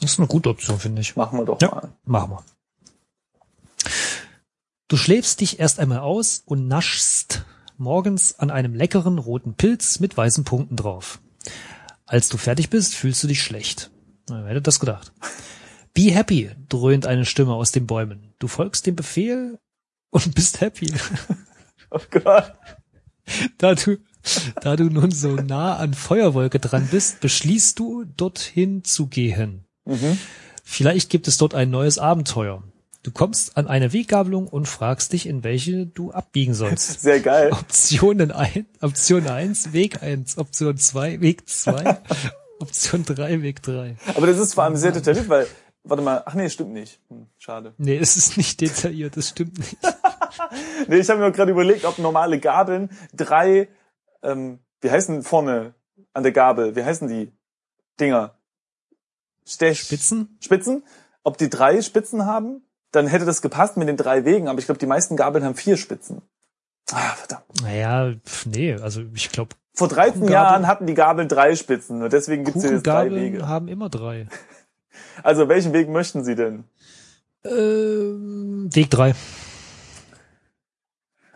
[0.00, 1.16] Das ist eine gute Option, finde ich.
[1.16, 1.92] Machen wir doch Ja, mal.
[2.04, 2.44] machen wir.
[4.88, 7.44] Du schläfst dich erst einmal aus und naschst
[7.76, 11.20] morgens an einem leckeren roten Pilz mit weißen Punkten drauf.
[12.06, 13.90] Als du fertig bist, fühlst du dich schlecht.
[14.28, 15.12] Na, wer hätte das gedacht?
[15.94, 18.34] Be happy, dröhnt eine Stimme aus den Bäumen.
[18.38, 19.58] Du folgst dem Befehl
[20.10, 20.92] und bist happy.
[21.90, 22.52] Oh Gott.
[23.58, 23.98] Da du,
[24.60, 29.64] da du nun so nah an Feuerwolke dran bist, beschließt du, dorthin zu gehen.
[29.84, 30.18] Mhm.
[30.64, 32.64] Vielleicht gibt es dort ein neues Abenteuer.
[33.04, 37.00] Du kommst an eine Weggabelung und fragst dich, in welche du abbiegen sollst.
[37.02, 37.52] Sehr geil.
[37.52, 41.98] Optionen ein, Option 1, Weg 1, Option 2, Weg 2,
[42.60, 43.96] Option 3, Weg 3.
[44.14, 45.46] Aber das ist vor allem sehr detailliert, weil,
[45.82, 46.98] warte mal, ach nee, stimmt nicht.
[47.10, 47.74] Hm, schade.
[47.76, 49.76] Nee, es ist nicht detailliert, das stimmt nicht.
[50.88, 53.68] Nee, ich habe mir gerade überlegt, ob normale Gabeln drei,
[54.22, 55.74] ähm, wie heißen vorne
[56.12, 57.32] an der Gabel, wie heißen die
[58.00, 58.36] Dinger?
[59.46, 60.36] Stech Spitzen?
[60.40, 60.82] Spitzen?
[61.22, 62.62] Ob die drei Spitzen haben?
[62.94, 65.54] Dann hätte das gepasst mit den drei Wegen, aber ich glaube, die meisten Gabeln haben
[65.56, 66.22] vier Spitzen.
[66.92, 67.44] Ah, verdammt.
[67.62, 68.12] Naja,
[68.44, 72.44] nee, also ich glaube, Vor 13 Kuchengabel- Jahren hatten die Gabeln drei Spitzen und deswegen
[72.44, 73.48] gibt es jetzt drei Wege.
[73.48, 74.28] haben immer drei.
[75.24, 76.64] Also welchen Weg möchten Sie denn?
[77.44, 79.14] Ähm, Weg 3.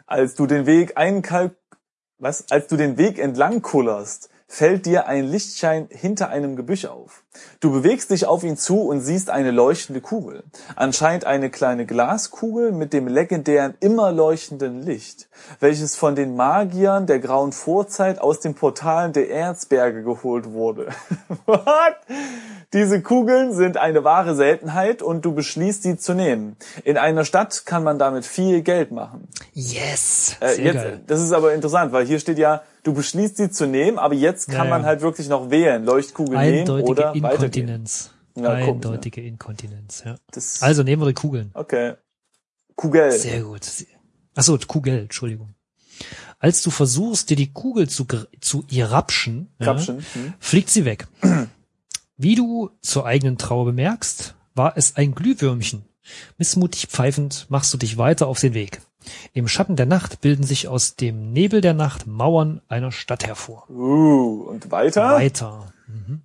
[0.06, 1.56] Als du den Weg einkalk
[2.18, 2.50] was?
[2.50, 7.22] Als du den Weg entlang kullerst, fällt dir ein Lichtschein hinter einem Gebüsch auf.
[7.60, 10.42] Du bewegst dich auf ihn zu und siehst eine leuchtende Kugel.
[10.74, 15.28] Anscheinend eine kleine Glaskugel mit dem legendären immer leuchtenden Licht,
[15.60, 20.88] welches von den Magiern der grauen Vorzeit aus den Portalen der Erzberge geholt wurde.
[21.46, 21.96] What?
[22.72, 26.56] Diese Kugeln sind eine wahre Seltenheit und du beschließt sie zu nehmen.
[26.84, 29.28] In einer Stadt kann man damit viel Geld machen.
[29.52, 30.36] Yes!
[30.40, 31.00] Äh, jetzt.
[31.06, 34.46] Das ist aber interessant, weil hier steht ja, du beschließt sie zu nehmen, aber jetzt
[34.46, 34.70] kann Ja, ja.
[34.70, 37.68] man halt wirklich noch wählen, Leuchtkugel nehmen Eindeutige oder weitergehen.
[37.68, 38.10] Inkontinenz.
[38.34, 40.16] Ja, Eindeutige Inkontinenz, ja.
[40.30, 41.50] Das, Also nehmen wir die Kugeln.
[41.54, 41.94] okay.
[42.76, 43.10] Kugel.
[43.10, 43.62] Sehr gut.
[44.36, 45.54] Achso, Kugel, Entschuldigung.
[46.38, 48.06] Als du versuchst, dir die Kugel zu,
[48.40, 49.98] zu irapschen, ja, Krapschen.
[50.14, 50.34] Hm?
[50.38, 51.08] fliegt sie weg.
[52.16, 55.84] Wie du zur eigenen Trauer bemerkst, war es ein Glühwürmchen.
[56.38, 58.80] Missmutig pfeifend machst du dich weiter auf den Weg.
[59.32, 63.68] Im Schatten der Nacht bilden sich aus dem Nebel der Nacht Mauern einer Stadt hervor.
[63.70, 65.14] Uh, und weiter?
[65.14, 65.72] Weiter.
[65.86, 66.22] Mhm.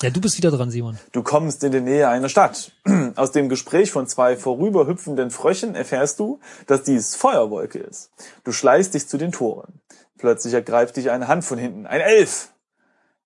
[0.00, 0.96] Ja, du bist wieder dran, Simon.
[1.10, 2.70] Du kommst in die Nähe einer Stadt.
[3.16, 8.10] Aus dem Gespräch von zwei vorüberhüpfenden Fröschen erfährst du, dass dies Feuerwolke ist.
[8.44, 9.80] Du schleißt dich zu den Toren.
[10.16, 11.86] Plötzlich ergreift dich eine Hand von hinten.
[11.86, 12.52] Ein Elf!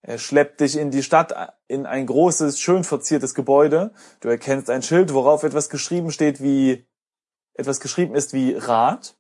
[0.01, 1.33] Er schleppt dich in die Stadt,
[1.69, 3.93] in ein großes, schön verziertes Gebäude.
[4.21, 6.87] Du erkennst ein Schild, worauf etwas geschrieben steht wie,
[7.55, 9.15] etwas geschrieben ist wie Rat.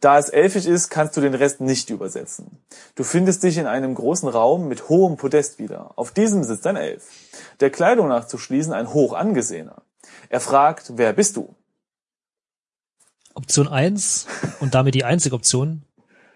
[0.00, 2.58] Da es elfisch ist, kannst du den Rest nicht übersetzen.
[2.94, 5.98] Du findest dich in einem großen Raum mit hohem Podest wieder.
[5.98, 7.08] Auf diesem sitzt ein Elf.
[7.58, 9.82] Der Kleidung nach zu schließen ein hoch angesehener.
[10.28, 11.54] Er fragt, wer bist du?
[13.34, 14.26] Option eins
[14.60, 15.82] und damit die einzige Option.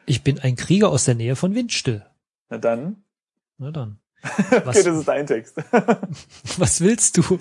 [0.06, 2.04] Ich bin ein Krieger aus der Nähe von Windstill.
[2.48, 3.04] Na dann.
[3.58, 4.01] Na dann.
[4.22, 5.56] Okay, das ist dein Text.
[6.58, 7.38] Was willst du?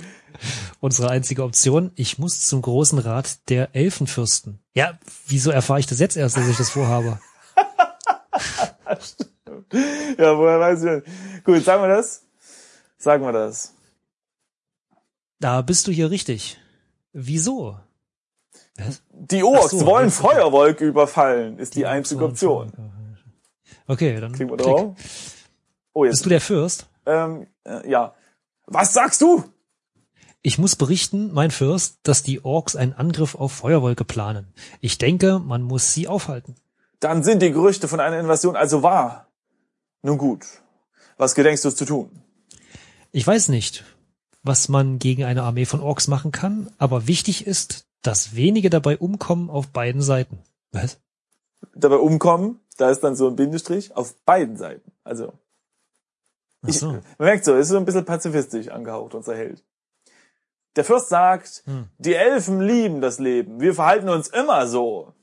[0.80, 4.60] Unsere einzige Option, ich muss zum großen Rat der Elfenfürsten.
[4.74, 7.20] Ja, wieso erfahre ich das jetzt erst, dass ich das vorhabe?
[10.18, 11.04] ja, woher weiß ich?
[11.44, 12.24] Gut, sagen wir das?
[12.98, 13.74] Sagen wir das.
[15.40, 16.60] Da bist du hier richtig.
[17.14, 17.78] Wieso?
[18.78, 19.02] Was?
[19.12, 22.72] Die Orks so, wollen Feuerwolke überfallen, ist die, die einzige Option.
[23.88, 24.96] Okay, dann Kriegen wir drauf.
[25.94, 26.14] Oh, jetzt.
[26.14, 26.88] Bist du der Fürst?
[27.06, 28.14] Ähm, äh, ja.
[28.66, 29.44] Was sagst du?
[30.44, 34.54] Ich muss berichten, mein Fürst, dass die Orks einen Angriff auf Feuerwolke planen.
[34.80, 36.56] Ich denke, man muss sie aufhalten.
[37.00, 39.28] Dann sind die Gerüchte von einer Invasion also wahr.
[40.02, 40.46] Nun gut.
[41.18, 42.10] Was gedenkst du zu tun?
[43.12, 43.84] Ich weiß nicht,
[44.42, 48.98] was man gegen eine Armee von Orks machen kann, aber wichtig ist, dass wenige dabei
[48.98, 50.40] umkommen auf beiden Seiten.
[50.72, 51.00] Was?
[51.76, 54.92] Dabei umkommen, da ist dann so ein Bindestrich auf beiden Seiten.
[55.04, 55.34] Also
[56.68, 56.92] ich, so.
[56.92, 59.64] man merkt so, ist so ein bisschen pazifistisch angehaucht, unser Held.
[60.76, 61.88] Der Fürst sagt, hm.
[61.98, 63.60] die Elfen lieben das Leben.
[63.60, 65.14] Wir verhalten uns immer so.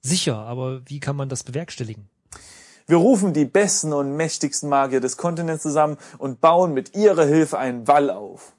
[0.00, 2.10] Sicher, aber wie kann man das bewerkstelligen?
[2.86, 7.58] Wir rufen die besten und mächtigsten Magier des Kontinents zusammen und bauen mit ihrer Hilfe
[7.58, 8.52] einen Wall auf.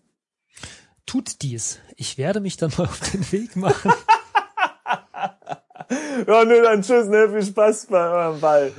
[1.06, 1.80] Tut dies.
[1.98, 3.94] Ich werde mich dann mal auf den Weg machen.
[6.28, 7.30] ja, nö, dann tschüss, ne?
[7.30, 8.72] Viel Spaß bei eurem Wall.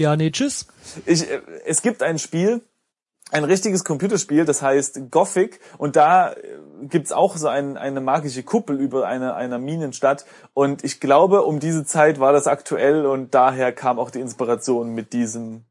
[0.00, 0.66] Ja, nee, tschüss.
[1.04, 2.62] Ich, äh, es gibt ein Spiel,
[3.30, 6.36] ein richtiges Computerspiel, das heißt Gothic und da äh,
[6.84, 11.60] gibt's auch so ein, eine magische Kuppel über eine, einer Minenstadt und ich glaube, um
[11.60, 15.64] diese Zeit war das aktuell und daher kam auch die Inspiration mit diesem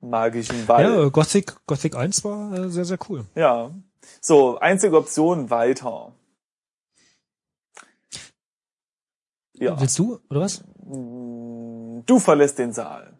[0.00, 0.84] magischen Ball.
[0.84, 3.24] Ja, äh, Gothic, Gothic 1 war äh, sehr, sehr cool.
[3.34, 3.72] Ja.
[4.20, 6.12] So, einzige Option weiter.
[9.54, 9.80] Ja.
[9.80, 10.62] Willst du, oder was?
[10.80, 13.17] Du verlässt den Saal.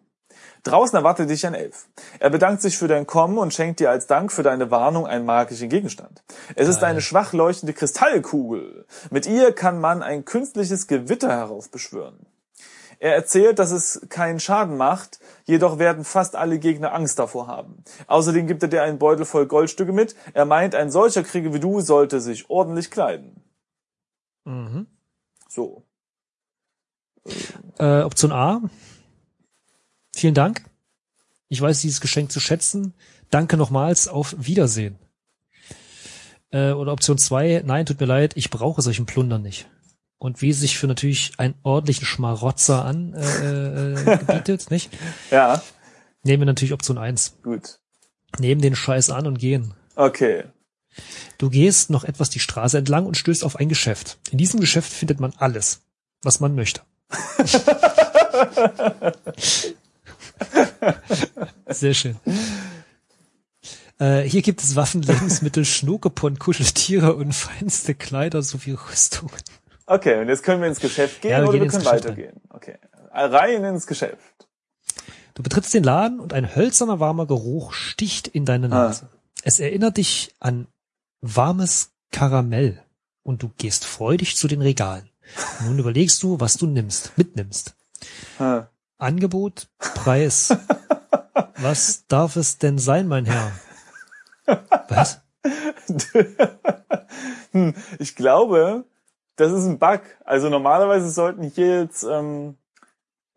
[0.68, 1.86] Draußen erwartet dich ein Elf.
[2.18, 5.24] Er bedankt sich für dein Kommen und schenkt dir als Dank für deine Warnung einen
[5.24, 6.22] magischen Gegenstand.
[6.54, 8.86] Es ist eine schwach leuchtende Kristallkugel.
[9.10, 12.26] Mit ihr kann man ein künstliches Gewitter heraufbeschwören.
[13.00, 17.84] Er erzählt, dass es keinen Schaden macht, jedoch werden fast alle Gegner Angst davor haben.
[18.08, 20.16] Außerdem gibt er dir einen Beutel voll Goldstücke mit.
[20.34, 23.42] Er meint, ein solcher Krieger wie du sollte sich ordentlich kleiden.
[24.44, 24.86] Mhm.
[25.48, 25.84] So.
[27.78, 28.62] Äh, Option A,
[30.18, 30.64] Vielen Dank.
[31.48, 32.92] Ich weiß dieses Geschenk zu schätzen.
[33.30, 34.08] Danke nochmals.
[34.08, 34.98] Auf Wiedersehen.
[36.50, 38.32] Äh, oder Option zwei: Nein, tut mir leid.
[38.34, 39.70] Ich brauche solchen Plunder nicht.
[40.18, 44.90] Und wie sich für natürlich einen ordentlichen Schmarotzer an äh, äh, gebietet, nicht?
[45.30, 45.62] Ja.
[46.24, 47.36] Nehmen wir natürlich Option eins.
[47.44, 47.78] Gut.
[48.40, 49.74] Nehmen den Scheiß an und gehen.
[49.94, 50.46] Okay.
[51.38, 54.18] Du gehst noch etwas die Straße entlang und stößt auf ein Geschäft.
[54.32, 55.82] In diesem Geschäft findet man alles,
[56.24, 56.80] was man möchte.
[61.68, 62.16] Sehr schön.
[63.98, 69.34] Äh, hier gibt es Waffen, Lebensmittel, Schnuckepon, Kuscheltiere und feinste Kleider sowie Rüstungen.
[69.86, 72.34] Okay, und jetzt können wir ins Geschäft gehen ja, wir oder wir können weitergehen.
[72.34, 72.50] Rein.
[72.50, 72.76] Okay,
[73.10, 74.46] rein ins Geschäft.
[75.34, 78.68] Du betrittst den Laden und ein hölzerner warmer Geruch sticht in deine ah.
[78.68, 79.08] Nase.
[79.12, 79.18] Ah.
[79.42, 80.68] Es erinnert dich an
[81.20, 82.82] warmes Karamell
[83.22, 85.08] und du gehst freudig zu den Regalen.
[85.64, 87.74] Nun überlegst du, was du nimmst, mitnimmst.
[88.38, 88.66] Ah.
[88.98, 90.56] Angebot, Preis.
[91.56, 93.52] Was darf es denn sein, mein Herr?
[94.88, 95.20] Was?
[97.52, 98.84] Hm, ich glaube,
[99.36, 100.02] das ist ein Bug.
[100.26, 102.58] Also normalerweise sollten hier jetzt ähm,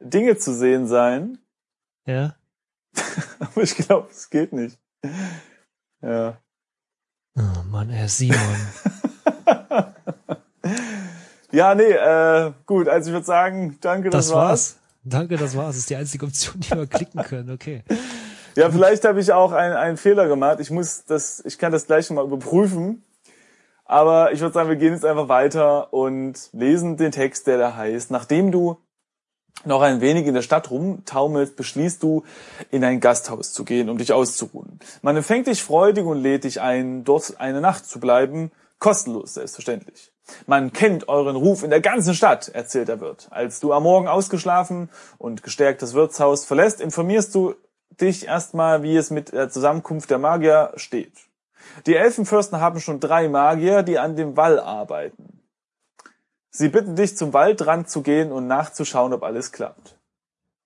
[0.02, 1.38] Dinge zu sehen sein.
[2.06, 2.36] Ja.
[3.40, 4.78] Aber ich glaube, es geht nicht.
[6.02, 6.38] Ja.
[7.38, 8.38] Oh Mann, Herr Simon.
[11.52, 14.50] ja, nee, äh, gut, also ich würde sagen, danke, das, das war's.
[14.50, 14.81] war's.
[15.04, 15.70] Danke, das war's.
[15.70, 17.52] Das ist die einzige Option, die wir klicken können.
[17.52, 17.84] Okay.
[18.56, 20.60] Ja, vielleicht habe ich auch einen, einen Fehler gemacht.
[20.60, 23.04] Ich muss das, ich kann das gleich mal überprüfen.
[23.86, 27.76] Aber ich würde sagen, wir gehen jetzt einfach weiter und lesen den Text, der da
[27.76, 28.78] heißt, nachdem du
[29.66, 32.24] noch ein wenig in der Stadt rumtaumelst, beschließt du,
[32.72, 34.80] in ein Gasthaus zu gehen, um dich auszuruhen.
[35.02, 40.11] Man empfängt dich freudig und lädt dich ein, dort eine Nacht zu bleiben, kostenlos selbstverständlich.
[40.48, 43.28] Man kennt euren Ruf in der ganzen Stadt, erzählt der Wirt.
[43.32, 47.56] Als du am Morgen ausgeschlafen und gestärkt das Wirtshaus verlässt, informierst du
[48.00, 51.14] dich erstmal, wie es mit der Zusammenkunft der Magier steht.
[51.86, 55.42] Die Elfenfürsten haben schon drei Magier, die an dem Wall arbeiten.
[56.50, 59.98] Sie bitten dich, zum Waldrand zu gehen und nachzuschauen, ob alles klappt.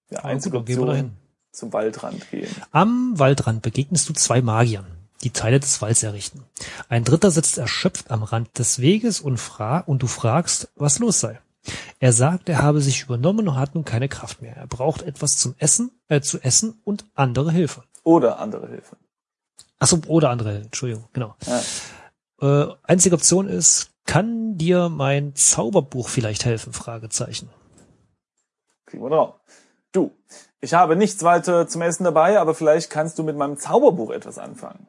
[0.09, 1.11] Ja, einzige Option,
[1.51, 2.49] zum Waldrand gehen.
[2.71, 4.85] Am Waldrand begegnest du zwei Magiern,
[5.23, 6.43] die Teile des Walds errichten.
[6.89, 11.19] Ein dritter sitzt erschöpft am Rand des Weges und, fra und du fragst, was los
[11.19, 11.39] sei.
[11.99, 14.55] Er sagt, er habe sich übernommen und hat nun keine Kraft mehr.
[14.55, 17.83] Er braucht etwas zum Essen, äh, zu essen und andere Hilfe.
[18.03, 18.97] Oder andere Hilfe.
[19.79, 21.35] Achso, oder andere, Entschuldigung, genau.
[21.47, 21.61] Ja.
[22.41, 26.73] Äh, einzige Option ist, kann dir mein Zauberbuch vielleicht helfen?
[26.73, 27.49] Fragezeichen.
[28.85, 29.35] Kriegen wir drauf.
[29.91, 30.11] Du,
[30.61, 34.37] ich habe nichts weiter zum Essen dabei, aber vielleicht kannst du mit meinem Zauberbuch etwas
[34.37, 34.87] anfangen.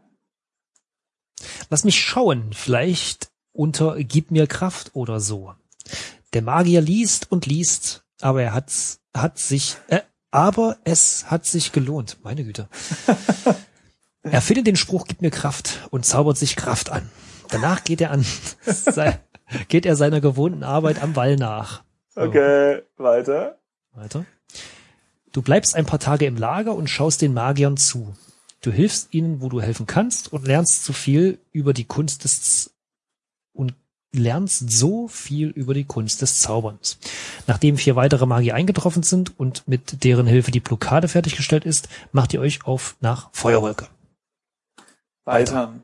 [1.70, 5.54] Lass mich schauen, vielleicht unter Gib mir Kraft oder so.
[6.32, 8.72] Der Magier liest und liest, aber er hat,
[9.14, 12.18] hat sich, äh, aber es hat sich gelohnt.
[12.22, 12.68] Meine Güte.
[14.22, 17.08] er findet den Spruch Gib mir Kraft und zaubert sich Kraft an.
[17.48, 18.26] Danach geht er an,
[19.68, 21.84] geht er seiner gewohnten Arbeit am Wall nach.
[22.08, 23.58] So, Okay, weiter.
[23.92, 24.26] Weiter.
[25.32, 28.14] Du bleibst ein paar Tage im Lager und schaust den Magiern zu.
[28.60, 32.74] Du hilfst ihnen, wo du helfen kannst und lernst so viel über die Kunst des
[33.52, 33.74] und
[34.12, 36.98] lernst so viel über die Kunst des Zauberns.
[37.46, 42.32] Nachdem vier weitere Magier eingetroffen sind und mit deren Hilfe die Blockade fertiggestellt ist, macht
[42.34, 43.88] ihr euch auf nach Feuerwolke.
[45.24, 45.74] Weiter.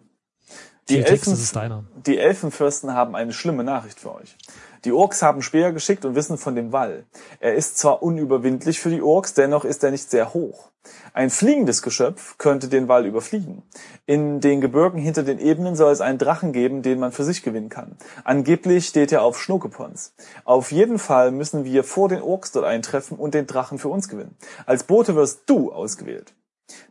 [0.93, 4.37] Die Elfen, die Elfenfürsten haben eine schlimme Nachricht für euch.
[4.85, 7.05] Die Orks haben Speer geschickt und wissen von dem Wall.
[7.41, 10.71] Er ist zwar unüberwindlich für die Orks, dennoch ist er nicht sehr hoch.
[11.15, 13.63] Ein fliegendes Geschöpf könnte den Wall überfliegen.
[14.07, 17.43] In den Gebirgen hinter den Ebenen soll es einen Drachen geben, den man für sich
[17.43, 17.97] gewinnen kann.
[18.25, 20.15] Angeblich steht er auf Schnuckepons.
[20.45, 24.09] Auf jeden Fall müssen wir vor den Orks dort eintreffen und den Drachen für uns
[24.09, 24.37] gewinnen.
[24.67, 26.35] Als Bote wirst du ausgewählt.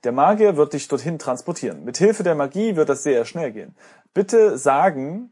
[0.03, 1.83] Der Magier wird dich dorthin transportieren.
[1.83, 3.75] Mit Hilfe der Magie wird das sehr schnell gehen.
[4.13, 5.31] Bitte sagen,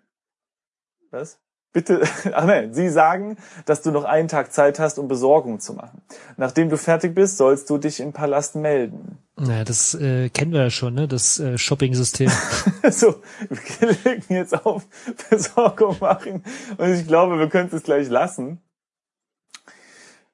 [1.11, 1.39] was?
[1.71, 2.01] Bitte,
[2.33, 6.01] ach nein, sie sagen, dass du noch einen Tag Zeit hast, um Besorgung zu machen.
[6.37, 9.19] Nachdem du fertig bist, sollst du dich im Palast melden.
[9.35, 11.07] Naja, das äh, kennen wir ja schon, ne?
[11.07, 12.31] Das äh, Shopping-System.
[12.89, 14.83] so, wir legen jetzt auf
[15.29, 16.43] Besorgung machen
[16.77, 18.61] und ich glaube, wir können es gleich lassen.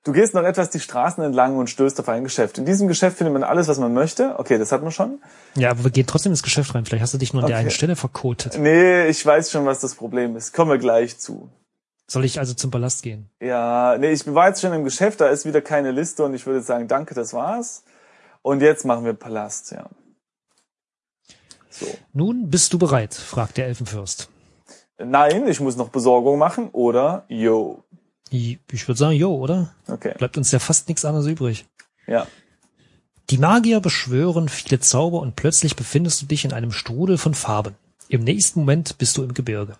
[0.06, 2.60] Du gehst noch etwas die Straßen entlang und stößt auf ein Geschäft.
[2.60, 4.38] In diesem Geschäft findet man alles, was man möchte.
[4.40, 5.20] Okay, das hat man schon.
[5.56, 6.86] ja, aber wir gehen trotzdem ins Geschäft rein.
[6.86, 7.62] Vielleicht hast du dich nur an der Okay.
[7.62, 8.58] einen Stelle verkotet.
[8.60, 10.54] Nee, ich weiß schon, was das Problem ist.
[10.54, 11.50] Kommen wir gleich zu.
[12.08, 13.30] Soll ich also zum Palast gehen?
[13.42, 16.46] Ja, nee, ich war jetzt schon im Geschäft, da ist wieder keine Liste und ich
[16.46, 17.84] würde sagen, danke, das war's.
[18.44, 19.90] Und jetzt machen wir Palast, ja.
[21.72, 21.88] So.
[22.14, 24.30] Nun bist du bereit, fragt der Elfenfürst.
[25.00, 27.84] Nein, ich muss noch Besorgung machen oder yo.
[28.30, 29.74] Ich, würde sagen, jo, oder?
[29.88, 30.14] Okay.
[30.18, 31.66] Bleibt uns ja fast nichts anderes übrig.
[32.08, 32.28] Ja.
[33.30, 37.76] Die Magier beschwören viele Zauber und plötzlich befindest du dich in einem Strudel von Farben.
[38.08, 39.78] Im nächsten Moment bist du im Gebirge.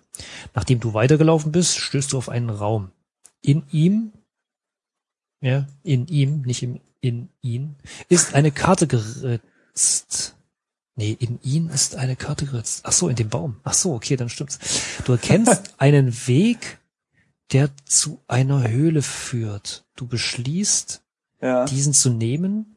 [0.54, 2.90] Nachdem du weitergelaufen bist, stößt du auf einen Raum.
[3.42, 4.12] In ihm,
[5.40, 7.76] ja, in ihm, nicht im, in ihn,
[8.08, 10.34] ist eine Karte geritzt.
[10.96, 12.80] Nee, in ihn ist eine Karte geritzt.
[12.84, 13.60] Ach so, in dem Baum.
[13.62, 14.58] Ach so, okay, dann stimmt's.
[15.04, 16.78] Du erkennst einen Weg,
[17.52, 19.84] der zu einer Höhle führt.
[19.94, 21.02] Du beschließt,
[21.40, 21.64] Ja.
[21.66, 22.76] diesen zu nehmen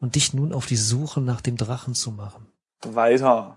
[0.00, 2.46] und dich nun auf die Suche nach dem Drachen zu machen.
[2.82, 3.56] Weiter.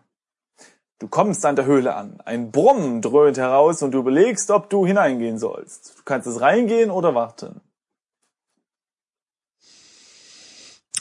[0.99, 2.21] Du kommst an der Höhle an.
[2.21, 5.97] Ein Brummen dröhnt heraus und du überlegst, ob du hineingehen sollst.
[5.97, 7.59] Du kannst es reingehen oder warten.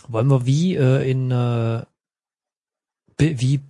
[0.09, 1.85] Wollen wir wie äh, in äh,
[3.19, 3.61] wie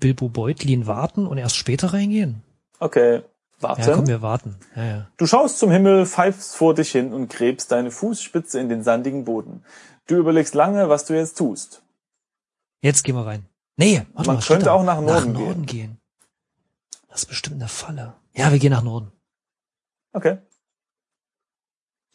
[0.00, 2.42] Bilbo Beutlin warten und erst später reingehen?
[2.78, 3.22] Okay.
[3.62, 3.92] Ja, Warten.
[3.94, 4.56] komm, wir warten.
[4.76, 5.08] Ja, ja.
[5.16, 9.24] Du schaust zum Himmel, pfeifst vor dich hin und gräbst deine Fußspitze in den sandigen
[9.24, 9.64] Boden.
[10.06, 11.82] Du überlegst lange, was du jetzt tust.
[12.80, 13.46] Jetzt gehen wir rein.
[13.76, 14.72] Nee, warte Man mal, könnte da.
[14.72, 15.98] auch nach Norden nach Norden gehen.
[17.08, 18.14] Das ist bestimmt eine Falle.
[18.34, 19.12] Ja, wir gehen nach Norden.
[20.12, 20.38] Okay.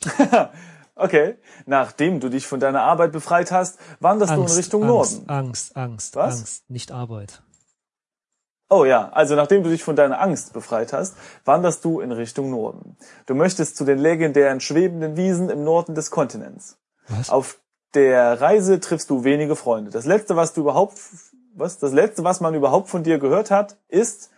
[0.95, 1.37] okay.
[1.65, 5.29] Nachdem du dich von deiner Arbeit befreit hast, wanderst du in Richtung Angst, Norden.
[5.29, 6.39] Angst, Angst, Was?
[6.39, 7.41] Angst, nicht Arbeit.
[8.69, 12.51] Oh ja, also nachdem du dich von deiner Angst befreit hast, wanderst du in Richtung
[12.51, 12.97] Norden.
[13.25, 16.77] Du möchtest zu den legendären schwebenden Wiesen im Norden des Kontinents.
[17.07, 17.29] Was?
[17.29, 17.59] Auf
[17.93, 19.91] der Reise triffst du wenige Freunde.
[19.91, 20.99] Das letzte, was du überhaupt,
[21.55, 24.31] was, das letzte, was man überhaupt von dir gehört hat, ist,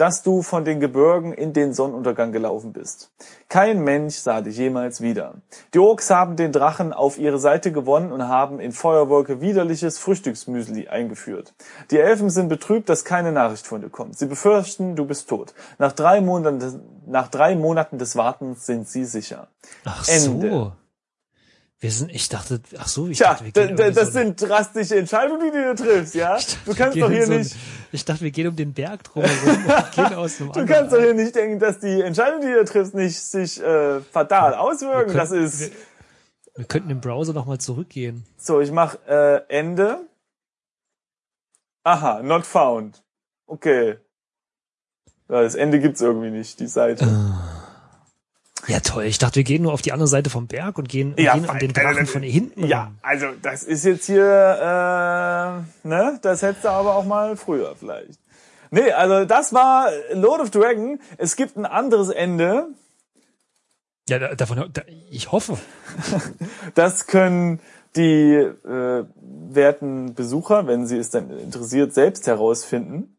[0.00, 3.10] dass du von den Gebirgen in den Sonnenuntergang gelaufen bist.
[3.50, 5.34] Kein Mensch sah dich jemals wieder.
[5.74, 10.88] Die Orks haben den Drachen auf ihre Seite gewonnen und haben in Feuerwolke widerliches Frühstücksmüsli
[10.88, 11.52] eingeführt.
[11.90, 14.18] Die Elfen sind betrübt, dass keine Nachricht von dir kommt.
[14.18, 15.52] Sie befürchten, du bist tot.
[15.78, 19.48] Nach drei Monaten, nach drei Monaten des Wartens sind sie sicher.
[19.84, 20.50] Ach Ende.
[20.50, 20.72] so.
[21.82, 24.40] Wir sind, ich dachte, ach so, ich Tja, dachte, wir gehen da- das so sind
[24.42, 26.36] drastische Entscheidungen, die du triffst, ja?
[26.66, 27.56] Du kannst doch hier so ein- nicht,
[27.90, 30.98] Ich dachte, wir gehen um den Berg drumherum und gehen aus einem du kannst doch
[31.00, 35.06] hier nicht denken, dass die Entscheidungen, die du triffst, nicht sich äh, fatal auswirken.
[35.06, 35.70] können- Das ist wir-
[36.56, 38.26] Wir könnten im Browser nochmal zurückgehen.
[38.36, 38.60] so.
[38.60, 40.00] Ich mach äh, Ende.
[41.84, 43.02] Aha, not found.
[43.46, 43.96] Okay.
[45.28, 47.06] Das Ende gibt's irgendwie nicht, die Seite.
[48.70, 49.04] Ja, toll.
[49.04, 51.48] Ich dachte, wir gehen nur auf die andere Seite vom Berg und gehen, Ja, gehen
[51.50, 52.66] an den Drachen von hinten.
[52.66, 52.98] Ja, ran.
[53.02, 58.18] also das ist jetzt hier, äh, ne, das hättest du aber auch mal früher vielleicht.
[58.70, 61.00] Nee, also das war Lord of Dragon.
[61.18, 62.68] Es gibt ein anderes Ende.
[64.08, 65.58] Ja, da- davon, da, ich hoffe.
[66.74, 67.58] Das können
[67.96, 69.04] die äh,
[69.50, 73.16] werten Besucher, wenn sie es dann interessiert, selbst herausfinden.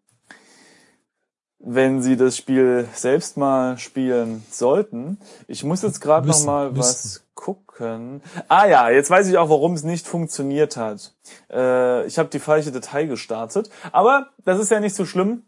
[1.64, 5.20] Wenn sie das Spiel selbst mal spielen sollten.
[5.48, 8.22] Ich muss jetzt gerade noch mal was gucken.
[8.48, 11.14] Ah ja, jetzt weiß ich auch, warum es nicht funktioniert hat.
[11.52, 13.70] Äh, ich habe die falsche Datei gestartet.
[13.92, 15.44] Aber das ist ja nicht so schlimm.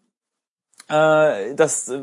[0.87, 1.99] Äh, das äh,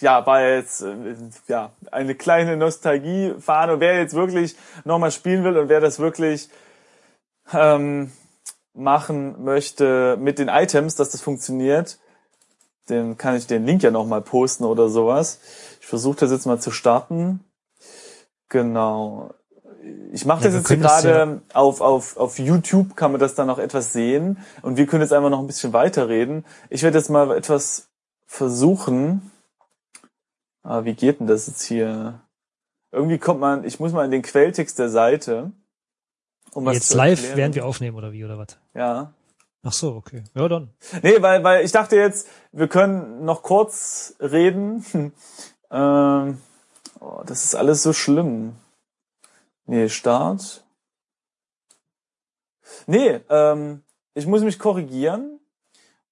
[0.00, 1.16] ja, war jetzt äh,
[1.48, 3.80] ja eine kleine Nostalgiefahne.
[3.80, 6.48] Wer jetzt wirklich nochmal spielen will und wer das wirklich
[7.52, 8.12] ähm,
[8.74, 11.98] machen möchte mit den Items, dass das funktioniert,
[12.90, 15.40] den kann ich den Link ja nochmal posten oder sowas.
[15.80, 17.40] Ich versuche das jetzt mal zu starten.
[18.48, 19.34] Genau.
[20.12, 23.46] Ich mache Ja, das wir jetzt gerade auf, auf, auf YouTube, kann man das dann
[23.46, 24.38] noch etwas sehen.
[24.62, 26.44] Und wir können jetzt einfach noch ein bisschen weiterreden.
[26.68, 27.88] Ich werde jetzt mal etwas
[28.26, 29.30] versuchen.
[30.62, 32.20] Ah, wie geht denn das jetzt hier?
[32.92, 35.52] Irgendwie kommt man, ich muss mal in den Quelltext der Seite.
[36.52, 37.36] Um Jetzt live, erklären.
[37.36, 38.58] während wir aufnehmen oder wie oder was?
[38.74, 39.12] Ja.
[39.68, 40.24] Ach so, okay.
[40.34, 40.70] Ja, dann.
[41.02, 44.82] Nee, weil, weil ich dachte jetzt, wir können noch kurz reden.
[45.70, 46.40] ähm,
[47.00, 48.56] oh, das ist alles so schlimm.
[49.66, 50.64] Nee, Start.
[52.86, 53.82] Nee, ähm,
[54.14, 55.38] ich muss mich korrigieren,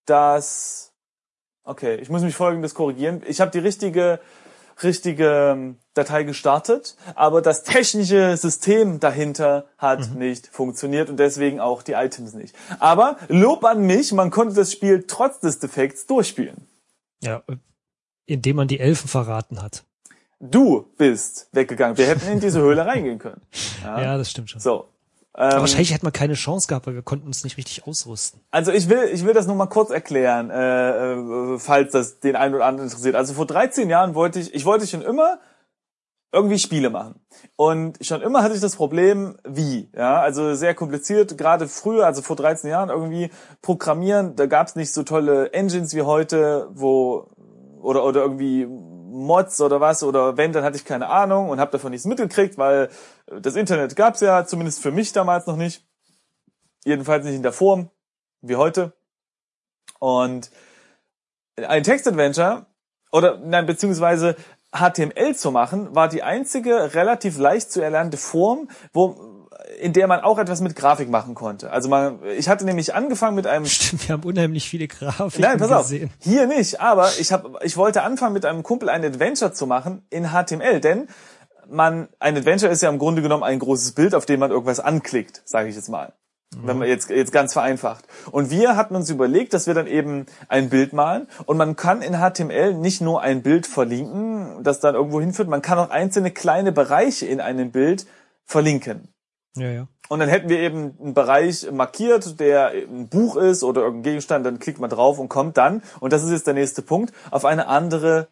[0.04, 0.92] dass
[1.64, 3.22] okay, ich muss mich folgendes korrigieren.
[3.26, 4.20] Ich habe die richtige
[4.82, 11.82] richtige ähm, Datei gestartet, aber das technische System dahinter hat nicht funktioniert und deswegen auch
[11.82, 12.55] die Items nicht.
[12.78, 16.66] Aber Lob an mich, man konnte das Spiel trotz des Defekts durchspielen.
[17.22, 17.42] Ja,
[18.26, 19.84] indem man die Elfen verraten hat.
[20.38, 21.97] Du bist weggegangen.
[21.97, 23.40] Wir hätten in diese Höhle reingehen können.
[23.82, 24.61] Ja, das stimmt schon.
[24.61, 24.88] So.
[25.32, 28.40] Aber Ähm, wahrscheinlich hätten wir keine Chance gehabt, weil wir konnten uns nicht richtig ausrüsten.
[28.51, 31.12] Also ich will, ich will das nur mal kurz erklären, äh,
[31.55, 33.14] äh, falls das den einen oder anderen interessiert.
[33.14, 35.38] Also vor 13 Jahren wollte ich, ich wollte schon immer
[36.37, 37.20] irgendwie Spiele machen.
[37.57, 39.91] Und schon immer hatte ich das Problem, wie.
[39.97, 43.30] Ja, also sehr kompliziert, gerade früher, also vor 13 Jahren irgendwie
[43.62, 47.30] programmieren, da gab es nicht so tolle Engines wie heute, wo
[47.80, 51.70] oder oder irgendwie Mods oder was oder wenn, dann hatte ich keine Ahnung und habe
[51.70, 52.91] davon nichts mitgekriegt, weil
[53.41, 55.84] das Internet gab's ja zumindest für mich damals noch nicht.
[56.84, 57.91] Jedenfalls nicht in der Form
[58.43, 58.93] wie heute.
[59.99, 60.51] Und
[61.57, 62.66] ein Textadventure
[63.11, 64.37] oder nein, beziehungsweise
[64.79, 69.37] HTML zu machen, war die einzige relativ leicht zu erlernte Form, wo
[69.81, 71.70] in der man auch etwas mit Grafik machen konnte.
[71.70, 75.59] Also man, ich hatte nämlich angefangen mit einem Stimmt, wir haben unheimlich viele Grafiken Nein,
[75.59, 75.83] pass auf.
[75.83, 76.11] gesehen.
[76.18, 80.03] Hier nicht, aber ich hab, ich wollte anfangen mit einem Kumpel ein Adventure zu machen
[80.11, 81.09] in HTML, denn
[81.68, 84.81] man ein Adventure ist ja im Grunde genommen ein großes Bild, auf dem man irgendwas
[84.81, 86.12] anklickt, sage ich jetzt mal.
[86.55, 88.05] Wenn man jetzt jetzt ganz vereinfacht.
[88.30, 92.03] Und wir hatten uns überlegt, dass wir dann eben ein Bild malen und man kann
[92.03, 96.30] in HTML nicht nur ein Bild verlinken, das dann irgendwo hinführt, man kann auch einzelne
[96.30, 98.07] kleine Bereiche in einem Bild
[98.44, 99.09] verlinken.
[99.57, 99.88] Ja, ja.
[100.09, 104.47] Und dann hätten wir eben einen Bereich markiert, der ein Buch ist oder irgendein Gegenstand,
[104.47, 107.44] dann klickt man drauf und kommt dann, und das ist jetzt der nächste Punkt, auf
[107.44, 108.28] eine andere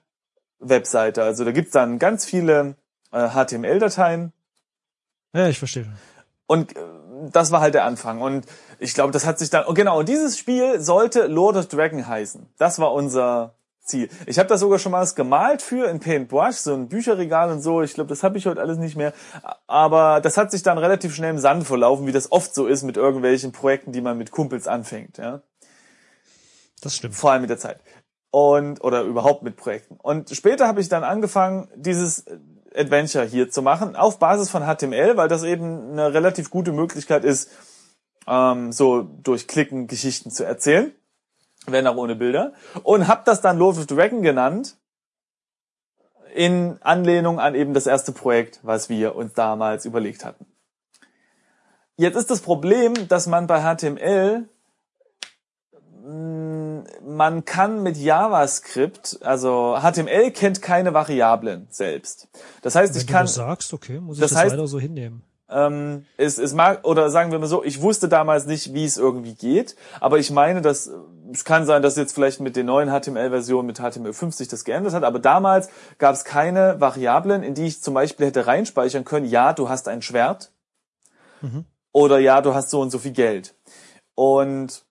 [0.60, 1.24] Webseite.
[1.24, 2.76] Also da gibt's dann ganz viele
[3.10, 4.32] äh, HTML-Dateien
[5.34, 5.86] Ja, ich verstehe
[6.46, 6.74] und
[7.32, 8.20] das war halt der Anfang.
[8.20, 8.46] Und
[8.78, 12.06] ich glaube, das hat sich dann, oh, genau, und dieses Spiel sollte Lord of Dragon
[12.06, 12.46] heißen.
[12.58, 13.54] Das war unser
[13.84, 14.08] Ziel.
[14.26, 17.60] Ich habe da sogar schon mal was gemalt für in Paintbrush, so ein Bücherregal und
[17.60, 17.82] so.
[17.82, 19.12] Ich glaube, das habe ich heute alles nicht mehr.
[19.66, 22.82] Aber das hat sich dann relativ schnell im Sand verlaufen, wie das oft so ist
[22.82, 25.18] mit irgendwelchen Projekten, die man mit Kumpels anfängt.
[25.18, 25.42] Ja?
[26.80, 27.14] Das stimmt.
[27.14, 27.80] Vor allem mit der Zeit.
[28.30, 29.96] Und, oder überhaupt mit Projekten.
[30.02, 32.24] Und später habe ich dann angefangen, dieses
[32.74, 37.24] Adventure hier zu machen, auf Basis von HTML, weil das eben eine relativ gute Möglichkeit
[37.24, 37.50] ist,
[38.26, 40.92] ähm, so durch Klicken Geschichten zu erzählen,
[41.66, 42.52] wenn auch ohne Bilder.
[42.82, 44.76] Und habe das dann Lord of the Dragon genannt,
[46.34, 50.46] in Anlehnung an eben das erste Projekt, was wir uns damals überlegt hatten.
[51.96, 54.48] Jetzt ist das Problem, dass man bei HTML
[56.07, 62.28] man kann mit JavaScript, also HTML kennt keine Variablen selbst.
[62.62, 63.22] Das heißt, Wenn ich du kann.
[63.24, 65.22] das sagst, okay, muss ich das das, heißt- leider so hinnehmen.
[65.50, 68.96] Ähm, es, es mag, oder sagen wir mal so, ich wusste damals nicht, wie es
[68.96, 70.90] irgendwie geht, aber ich meine, dass
[71.32, 74.94] es kann sein, dass jetzt vielleicht mit den neuen HTML-Versionen, mit HTML5 sich das geändert
[74.94, 79.26] hat, aber damals gab es keine Variablen, in die ich zum Beispiel hätte reinspeichern können,
[79.26, 80.50] ja, du hast ein Schwert
[81.42, 81.66] Mhm.
[81.92, 83.55] oder ja, du hast so und so viel Geld.
[84.14, 84.84] Und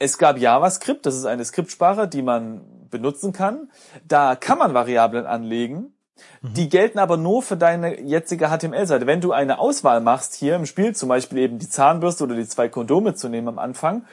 [0.00, 3.70] es gab JavaScript, das ist eine Skriptsprache, die man benutzen kann.
[4.08, 5.94] Da kann man Variablen anlegen.
[6.42, 9.06] Die gelten aber nur für deine jetzige HTML-Seite.
[9.06, 12.46] Wenn du eine Auswahl machst hier im Spiel, zum Beispiel eben die Zahnbürste oder die
[12.46, 14.06] zwei Kondome zu nehmen am Anfang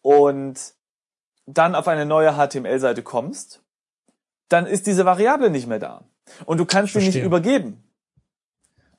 [0.00, 0.74] und
[1.46, 3.62] dann auf eine neue HTML-Seite kommst,
[4.48, 6.04] dann ist diese Variable nicht mehr da.
[6.46, 7.81] Und du kannst sie nicht übergeben.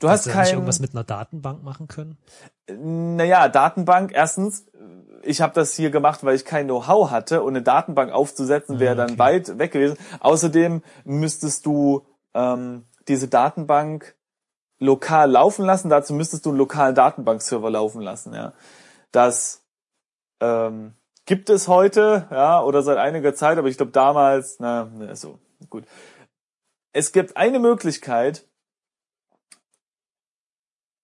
[0.04, 2.18] Du Hast hast du da nicht kein, irgendwas mit einer Datenbank machen können?
[2.68, 4.66] naja, Datenbank, erstens,
[5.22, 8.98] ich habe das hier gemacht, weil ich kein Know-how hatte und eine Datenbank aufzusetzen wäre
[8.98, 9.20] dann okay.
[9.20, 9.98] weit weg gewesen.
[10.20, 14.16] Außerdem müsstest du ähm, diese Datenbank
[14.78, 15.90] lokal laufen lassen.
[15.90, 18.34] Dazu müsstest du einen lokalen Datenbankserver laufen lassen.
[18.34, 18.52] Ja,
[19.14, 19.64] das
[20.42, 20.96] ähm,
[21.26, 25.40] gibt es heute, ja, oder seit einiger Zeit, aber ich glaube damals, na, na, so
[25.70, 25.86] gut.
[26.92, 28.46] Es gibt eine Möglichkeit,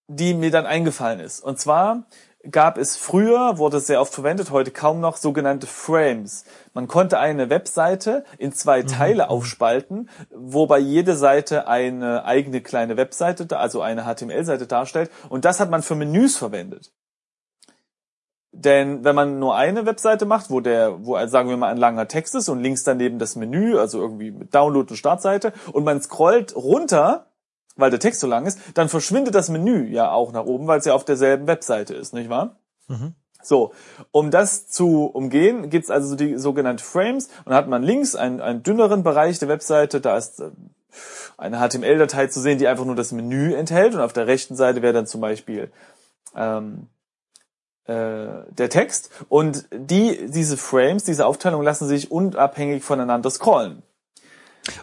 [0.10, 1.42] die mir dann eingefallen ist.
[1.42, 2.04] Und zwar
[2.50, 6.46] gab es früher, wurde es sehr oft verwendet, heute kaum noch, sogenannte Frames.
[6.74, 13.58] Man konnte eine Webseite in zwei Teile aufspalten, wobei jede Seite eine eigene kleine Webseite,
[13.58, 15.12] also eine HTML-Seite darstellt.
[15.30, 16.92] Und das hat man für Menüs verwendet.
[18.52, 21.78] Denn wenn man nur eine Webseite macht, wo der, wo also sagen wir mal ein
[21.78, 25.84] langer Text ist und links daneben das Menü, also irgendwie mit Download und Startseite, und
[25.84, 27.29] man scrollt runter,
[27.80, 30.80] weil der Text so lang ist, dann verschwindet das Menü ja auch nach oben, weil
[30.80, 32.58] es ja auf derselben Webseite ist, nicht wahr?
[32.88, 33.16] Mhm.
[33.42, 33.72] So,
[34.12, 38.42] um das zu umgehen, gibt's also so die sogenannte Frames und hat man links einen,
[38.42, 40.50] einen dünneren Bereich der Webseite, da ist äh,
[41.38, 44.82] eine HTML-Datei zu sehen, die einfach nur das Menü enthält und auf der rechten Seite
[44.82, 45.72] wäre dann zum Beispiel
[46.36, 46.88] ähm,
[47.86, 53.84] äh, der Text und die diese Frames, diese Aufteilung lassen sich unabhängig voneinander scrollen.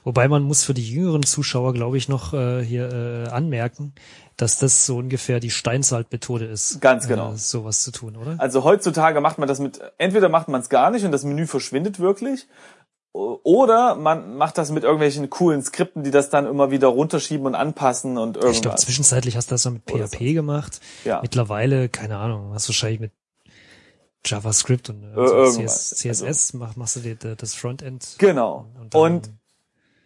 [0.04, 3.94] Wobei man muss für die jüngeren Zuschauer, glaube ich, noch äh, hier äh, anmerken,
[4.36, 6.80] dass das so ungefähr die Steinzeit-Methode ist.
[6.80, 7.32] Ganz genau.
[7.32, 8.36] Äh, sowas zu tun, oder?
[8.38, 11.46] Also heutzutage macht man das mit, entweder macht man es gar nicht und das Menü
[11.46, 12.46] verschwindet wirklich,
[13.12, 17.54] oder man macht das mit irgendwelchen coolen Skripten, die das dann immer wieder runterschieben und
[17.54, 18.80] anpassen und Ich glaube, irgendwas.
[18.82, 20.80] zwischenzeitlich hast du das mal mit PHP gemacht.
[21.06, 21.20] Ja.
[21.22, 23.12] Mittlerweile, keine Ahnung, hast du wahrscheinlich mit
[24.24, 25.90] JavaScript und äh, Äh, so irgendwas.
[25.90, 28.16] CS, CSS mach, machst du dir d- das Frontend.
[28.18, 28.66] Genau.
[28.78, 29.30] Und Und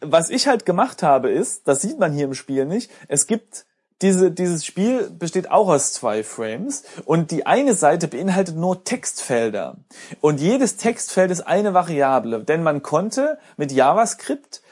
[0.01, 3.66] was ich halt gemacht habe ist, das sieht man hier im Spiel nicht, es gibt
[4.03, 9.76] diese, dieses Spiel besteht auch aus zwei Frames und die eine Seite beinhaltet nur Textfelder.
[10.22, 14.62] Und jedes Textfeld ist eine Variable, denn man konnte mit JavaScript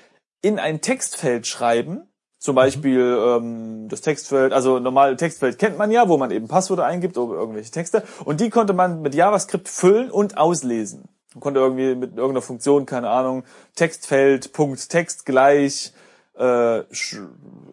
[0.41, 2.09] in ein Textfeld schreiben,
[2.39, 6.87] zum Beispiel ähm, das Textfeld, also normale Textfeld kennt man ja, wo man eben Passwörter
[6.87, 11.09] eingibt oder irgendwelche Texte und die konnte man mit JavaScript füllen und auslesen.
[11.39, 13.45] Man konnte irgendwie mit irgendeiner Funktion, keine Ahnung,
[13.77, 15.93] Textfeld, Punkt, Text gleich,
[16.37, 16.83] äh,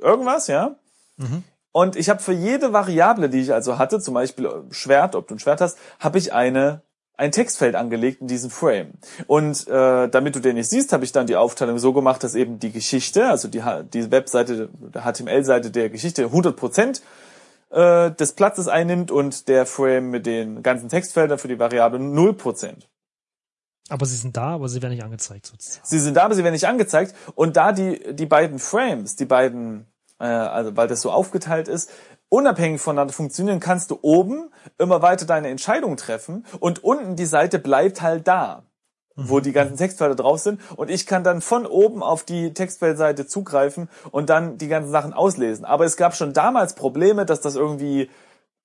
[0.01, 0.75] irgendwas, ja.
[1.71, 5.27] Und ich habe für jede Variable, die ich also hatte, zum Beispiel äh, Schwert, ob
[5.27, 6.81] du ein Schwert hast, habe ich eine
[7.17, 8.91] ein Textfeld angelegt in diesem Frame.
[9.25, 12.35] Und äh, damit du den nicht siehst, habe ich dann die Aufteilung so gemacht, dass
[12.35, 13.63] eben die Geschichte, also die,
[13.93, 17.01] die Webseite, der HTML-Seite der Geschichte 100%
[17.71, 22.73] äh, des Platzes einnimmt und der Frame mit den ganzen Textfeldern für die Variable 0%.
[23.89, 25.85] Aber sie sind da, aber sie werden nicht angezeigt sozusagen.
[25.85, 27.15] Sie sind da, aber sie werden nicht angezeigt.
[27.35, 29.85] Und da die, die beiden Frames, die beiden,
[30.19, 31.91] äh, also weil das so aufgeteilt ist,
[32.29, 37.59] unabhängig voneinander funktionieren, kannst du oben immer weiter deine Entscheidung treffen und unten die Seite
[37.59, 38.63] bleibt halt da,
[39.15, 40.59] wo die ganzen Textfelder drauf sind.
[40.75, 45.13] Und ich kann dann von oben auf die Textfeldseite zugreifen und dann die ganzen Sachen
[45.13, 45.63] auslesen.
[45.63, 48.09] Aber es gab schon damals Probleme, dass das irgendwie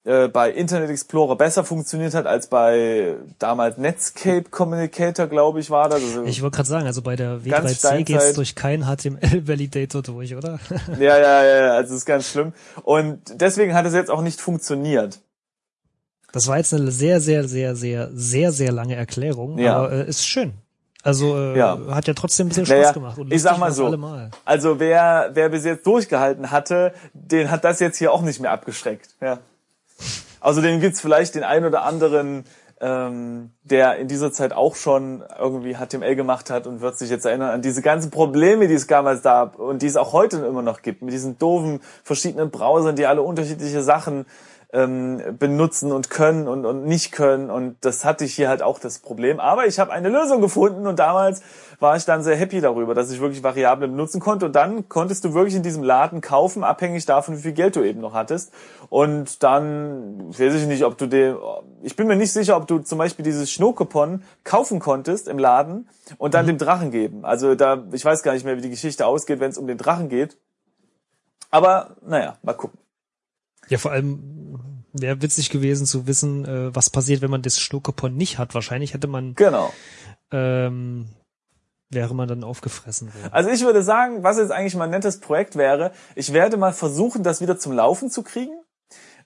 [0.05, 5.89] äh, bei Internet Explorer besser funktioniert hat als bei damals Netscape Communicator, glaube ich, war
[5.89, 6.03] das.
[6.03, 8.07] Also, Ich wollte gerade sagen, also bei der Ganz W3C Steinzeit.
[8.07, 10.59] geht's durch keinen HTML-Validator durch, oder?
[10.99, 12.53] Ja, ja, ja, ja, also ist ganz schlimm.
[12.83, 15.21] Und deswegen hat es jetzt auch nicht funktioniert.
[16.33, 19.77] Das war jetzt eine sehr, sehr, sehr, sehr, sehr, sehr lange Erklärung, Ja.
[19.77, 20.53] aber äh, ist schön.
[21.03, 21.79] Also äh, Ja.
[21.91, 23.19] hat ja trotzdem ein bisschen Spaß Naja, gemacht.
[23.19, 24.31] Und ich sag mal so, Allemal.
[24.45, 28.51] also wer, wer bis jetzt durchgehalten hatte, den hat das jetzt hier auch nicht mehr
[28.53, 29.09] abgeschreckt.
[29.21, 29.39] Ja.
[30.41, 32.45] Außerdem gibt's vielleicht den einen oder anderen,
[32.81, 37.27] ähm, der in dieser Zeit auch schon irgendwie HTML gemacht hat und wird sich jetzt
[37.27, 40.63] erinnern an diese ganzen Probleme, die es damals gab und die es auch heute immer
[40.63, 44.25] noch gibt, mit diesen doofen verschiedenen Browsern, die alle unterschiedliche Sachen
[44.73, 47.51] ähm, benutzen und können und, und nicht können.
[47.51, 49.41] Und das hatte ich hier halt auch das Problem.
[49.41, 51.43] Aber ich habe eine Lösung gefunden und damals
[51.81, 54.47] war ich dann sehr happy darüber, dass ich wirklich Variablen benutzen konnte.
[54.47, 57.83] Und dann konntest du wirklich in diesem Laden kaufen, abhängig davon, wie viel Geld du
[57.83, 58.53] eben noch hattest.
[58.89, 61.37] Und dann weiß ich nicht, ob du den,
[61.83, 65.89] ich bin mir nicht sicher, ob du zum Beispiel dieses Schnuckopon kaufen konntest im Laden
[66.19, 66.51] und dann mhm.
[66.51, 67.25] dem Drachen geben.
[67.25, 69.79] Also da, ich weiß gar nicht mehr, wie die Geschichte ausgeht, wenn es um den
[69.79, 70.37] Drachen geht.
[71.51, 72.79] Aber naja, mal gucken.
[73.71, 78.15] Ja, vor allem wäre witzig gewesen zu wissen, äh, was passiert, wenn man das Schnuckopon
[78.17, 78.55] nicht hat.
[78.55, 79.73] Wahrscheinlich hätte man genau.
[80.33, 81.09] ähm,
[81.89, 83.33] wäre man dann aufgefressen worden.
[83.33, 86.73] Also ich würde sagen, was jetzt eigentlich mal ein nettes Projekt wäre, ich werde mal
[86.73, 88.61] versuchen, das wieder zum Laufen zu kriegen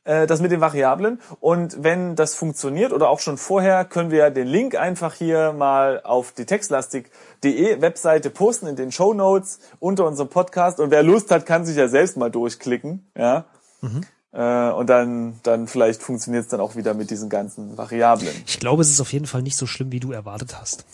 [0.04, 1.20] äh, das mit den Variablen.
[1.40, 6.02] Und wenn das funktioniert oder auch schon vorher, können wir den Link einfach hier mal
[6.02, 10.80] auf die textlastik.de Webseite posten in den Show Notes unter unserem Podcast.
[10.80, 13.10] Und wer Lust hat, kann sich ja selbst mal durchklicken.
[13.16, 13.46] Ja.
[13.80, 14.02] Mhm.
[14.34, 18.34] Äh, und dann, dann vielleicht funktioniert es dann auch wieder mit diesen ganzen Variablen.
[18.46, 20.84] Ich glaube, es ist auf jeden Fall nicht so schlimm, wie du erwartet hast.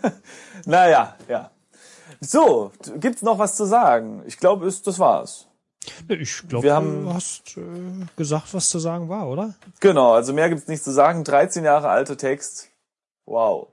[0.66, 1.50] naja, ja.
[2.20, 4.22] So, gibt's noch was zu sagen?
[4.26, 5.46] Ich glaube, das war's.
[6.08, 7.60] Ich glaube, du hast äh,
[8.16, 9.54] gesagt, was zu sagen war, oder?
[9.78, 11.24] Genau, also mehr gibt's nicht zu sagen.
[11.24, 12.68] 13 Jahre alter Text.
[13.24, 13.68] Wow.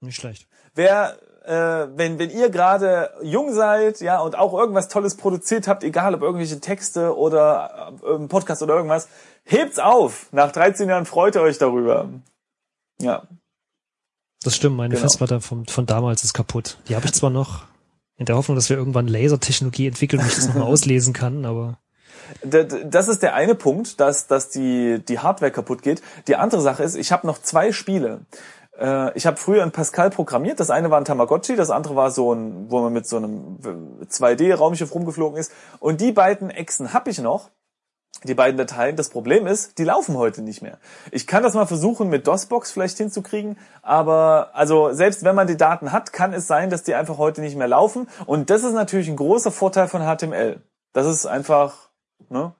[0.00, 0.48] Nicht schlecht.
[0.74, 1.18] Wer,
[1.48, 6.14] äh, wenn, wenn ihr gerade jung seid, ja, und auch irgendwas Tolles produziert habt, egal
[6.14, 9.08] ob irgendwelche Texte oder äh, Podcast oder irgendwas,
[9.44, 10.26] hebt's auf.
[10.30, 12.10] Nach 13 Jahren freut ihr euch darüber.
[13.00, 13.22] Ja.
[14.42, 15.00] Das stimmt, meine genau.
[15.00, 16.76] Festplatte von, von damals ist kaputt.
[16.88, 17.64] Die habe ich zwar noch,
[18.18, 21.78] in der Hoffnung, dass wir irgendwann Lasertechnologie entwickeln und ich das nochmal auslesen kann, aber.
[22.42, 26.02] Das ist der eine Punkt, dass, dass die, die Hardware kaputt geht.
[26.26, 28.20] Die andere Sache ist, ich habe noch zwei Spiele.
[28.78, 30.60] Äh, ich habe früher in Pascal programmiert.
[30.60, 33.58] Das eine war ein Tamagotchi, das andere war so ein, wo man mit so einem
[34.06, 35.52] 2D-Raumschiff rumgeflogen ist.
[35.80, 37.50] Und die beiden Echsen habe ich noch
[38.24, 38.96] die beiden Dateien.
[38.96, 40.78] Das Problem ist, die laufen heute nicht mehr.
[41.12, 45.56] Ich kann das mal versuchen mit DOSBox vielleicht hinzukriegen, aber also selbst wenn man die
[45.56, 48.08] Daten hat, kann es sein, dass die einfach heute nicht mehr laufen.
[48.26, 50.60] Und das ist natürlich ein großer Vorteil von HTML.
[50.92, 51.90] Das ist einfach,
[52.28, 52.52] ne?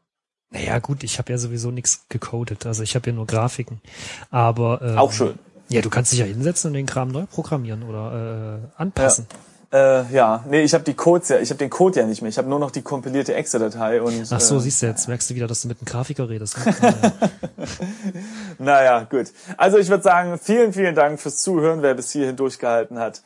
[0.50, 3.82] Naja, gut, ich habe ja sowieso nichts gecodet, also ich habe ja nur Grafiken.
[4.30, 5.38] Aber ähm, auch schön.
[5.68, 9.26] Ja, du kannst dich ja hinsetzen und den Kram neu programmieren oder äh, anpassen.
[9.30, 9.38] Ja.
[9.70, 12.30] Äh, ja, nee, ich habe die Codes ja, ich habe den Code ja nicht mehr.
[12.30, 14.26] Ich habe nur noch die kompilierte Exe-Datei und.
[14.30, 16.56] Ach so, äh, siehst du jetzt, merkst du wieder, dass du mit einem Grafiker redest.
[18.58, 19.26] Naja, gut.
[19.56, 23.22] Also ich würde sagen, vielen, vielen Dank fürs Zuhören, wer bis hierhin durchgehalten hat.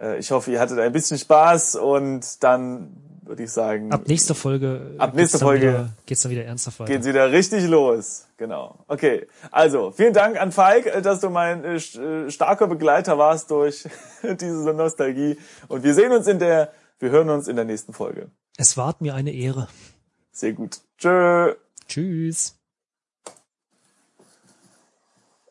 [0.00, 2.90] Äh, ich hoffe, ihr hattet ein bisschen Spaß und dann
[3.28, 3.92] würde ich sagen.
[3.92, 4.94] Ab nächster Folge.
[4.98, 6.92] Ab nächster Folge wieder, geht's dann wieder ernster weiter.
[6.92, 8.26] Geht's wieder richtig los.
[8.36, 8.84] Genau.
[8.88, 9.26] Okay.
[9.50, 13.86] Also, vielen Dank an Falk, äh, dass du mein äh, äh, starker Begleiter warst durch
[14.22, 15.38] diese Nostalgie.
[15.68, 18.30] Und wir sehen uns in der, wir hören uns in der nächsten Folge.
[18.56, 19.68] Es ward mir eine Ehre.
[20.32, 20.80] Sehr gut.
[20.98, 21.54] Tschö.
[21.86, 22.58] Tschüss.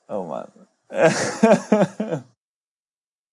[0.09, 0.51] Oh Mann.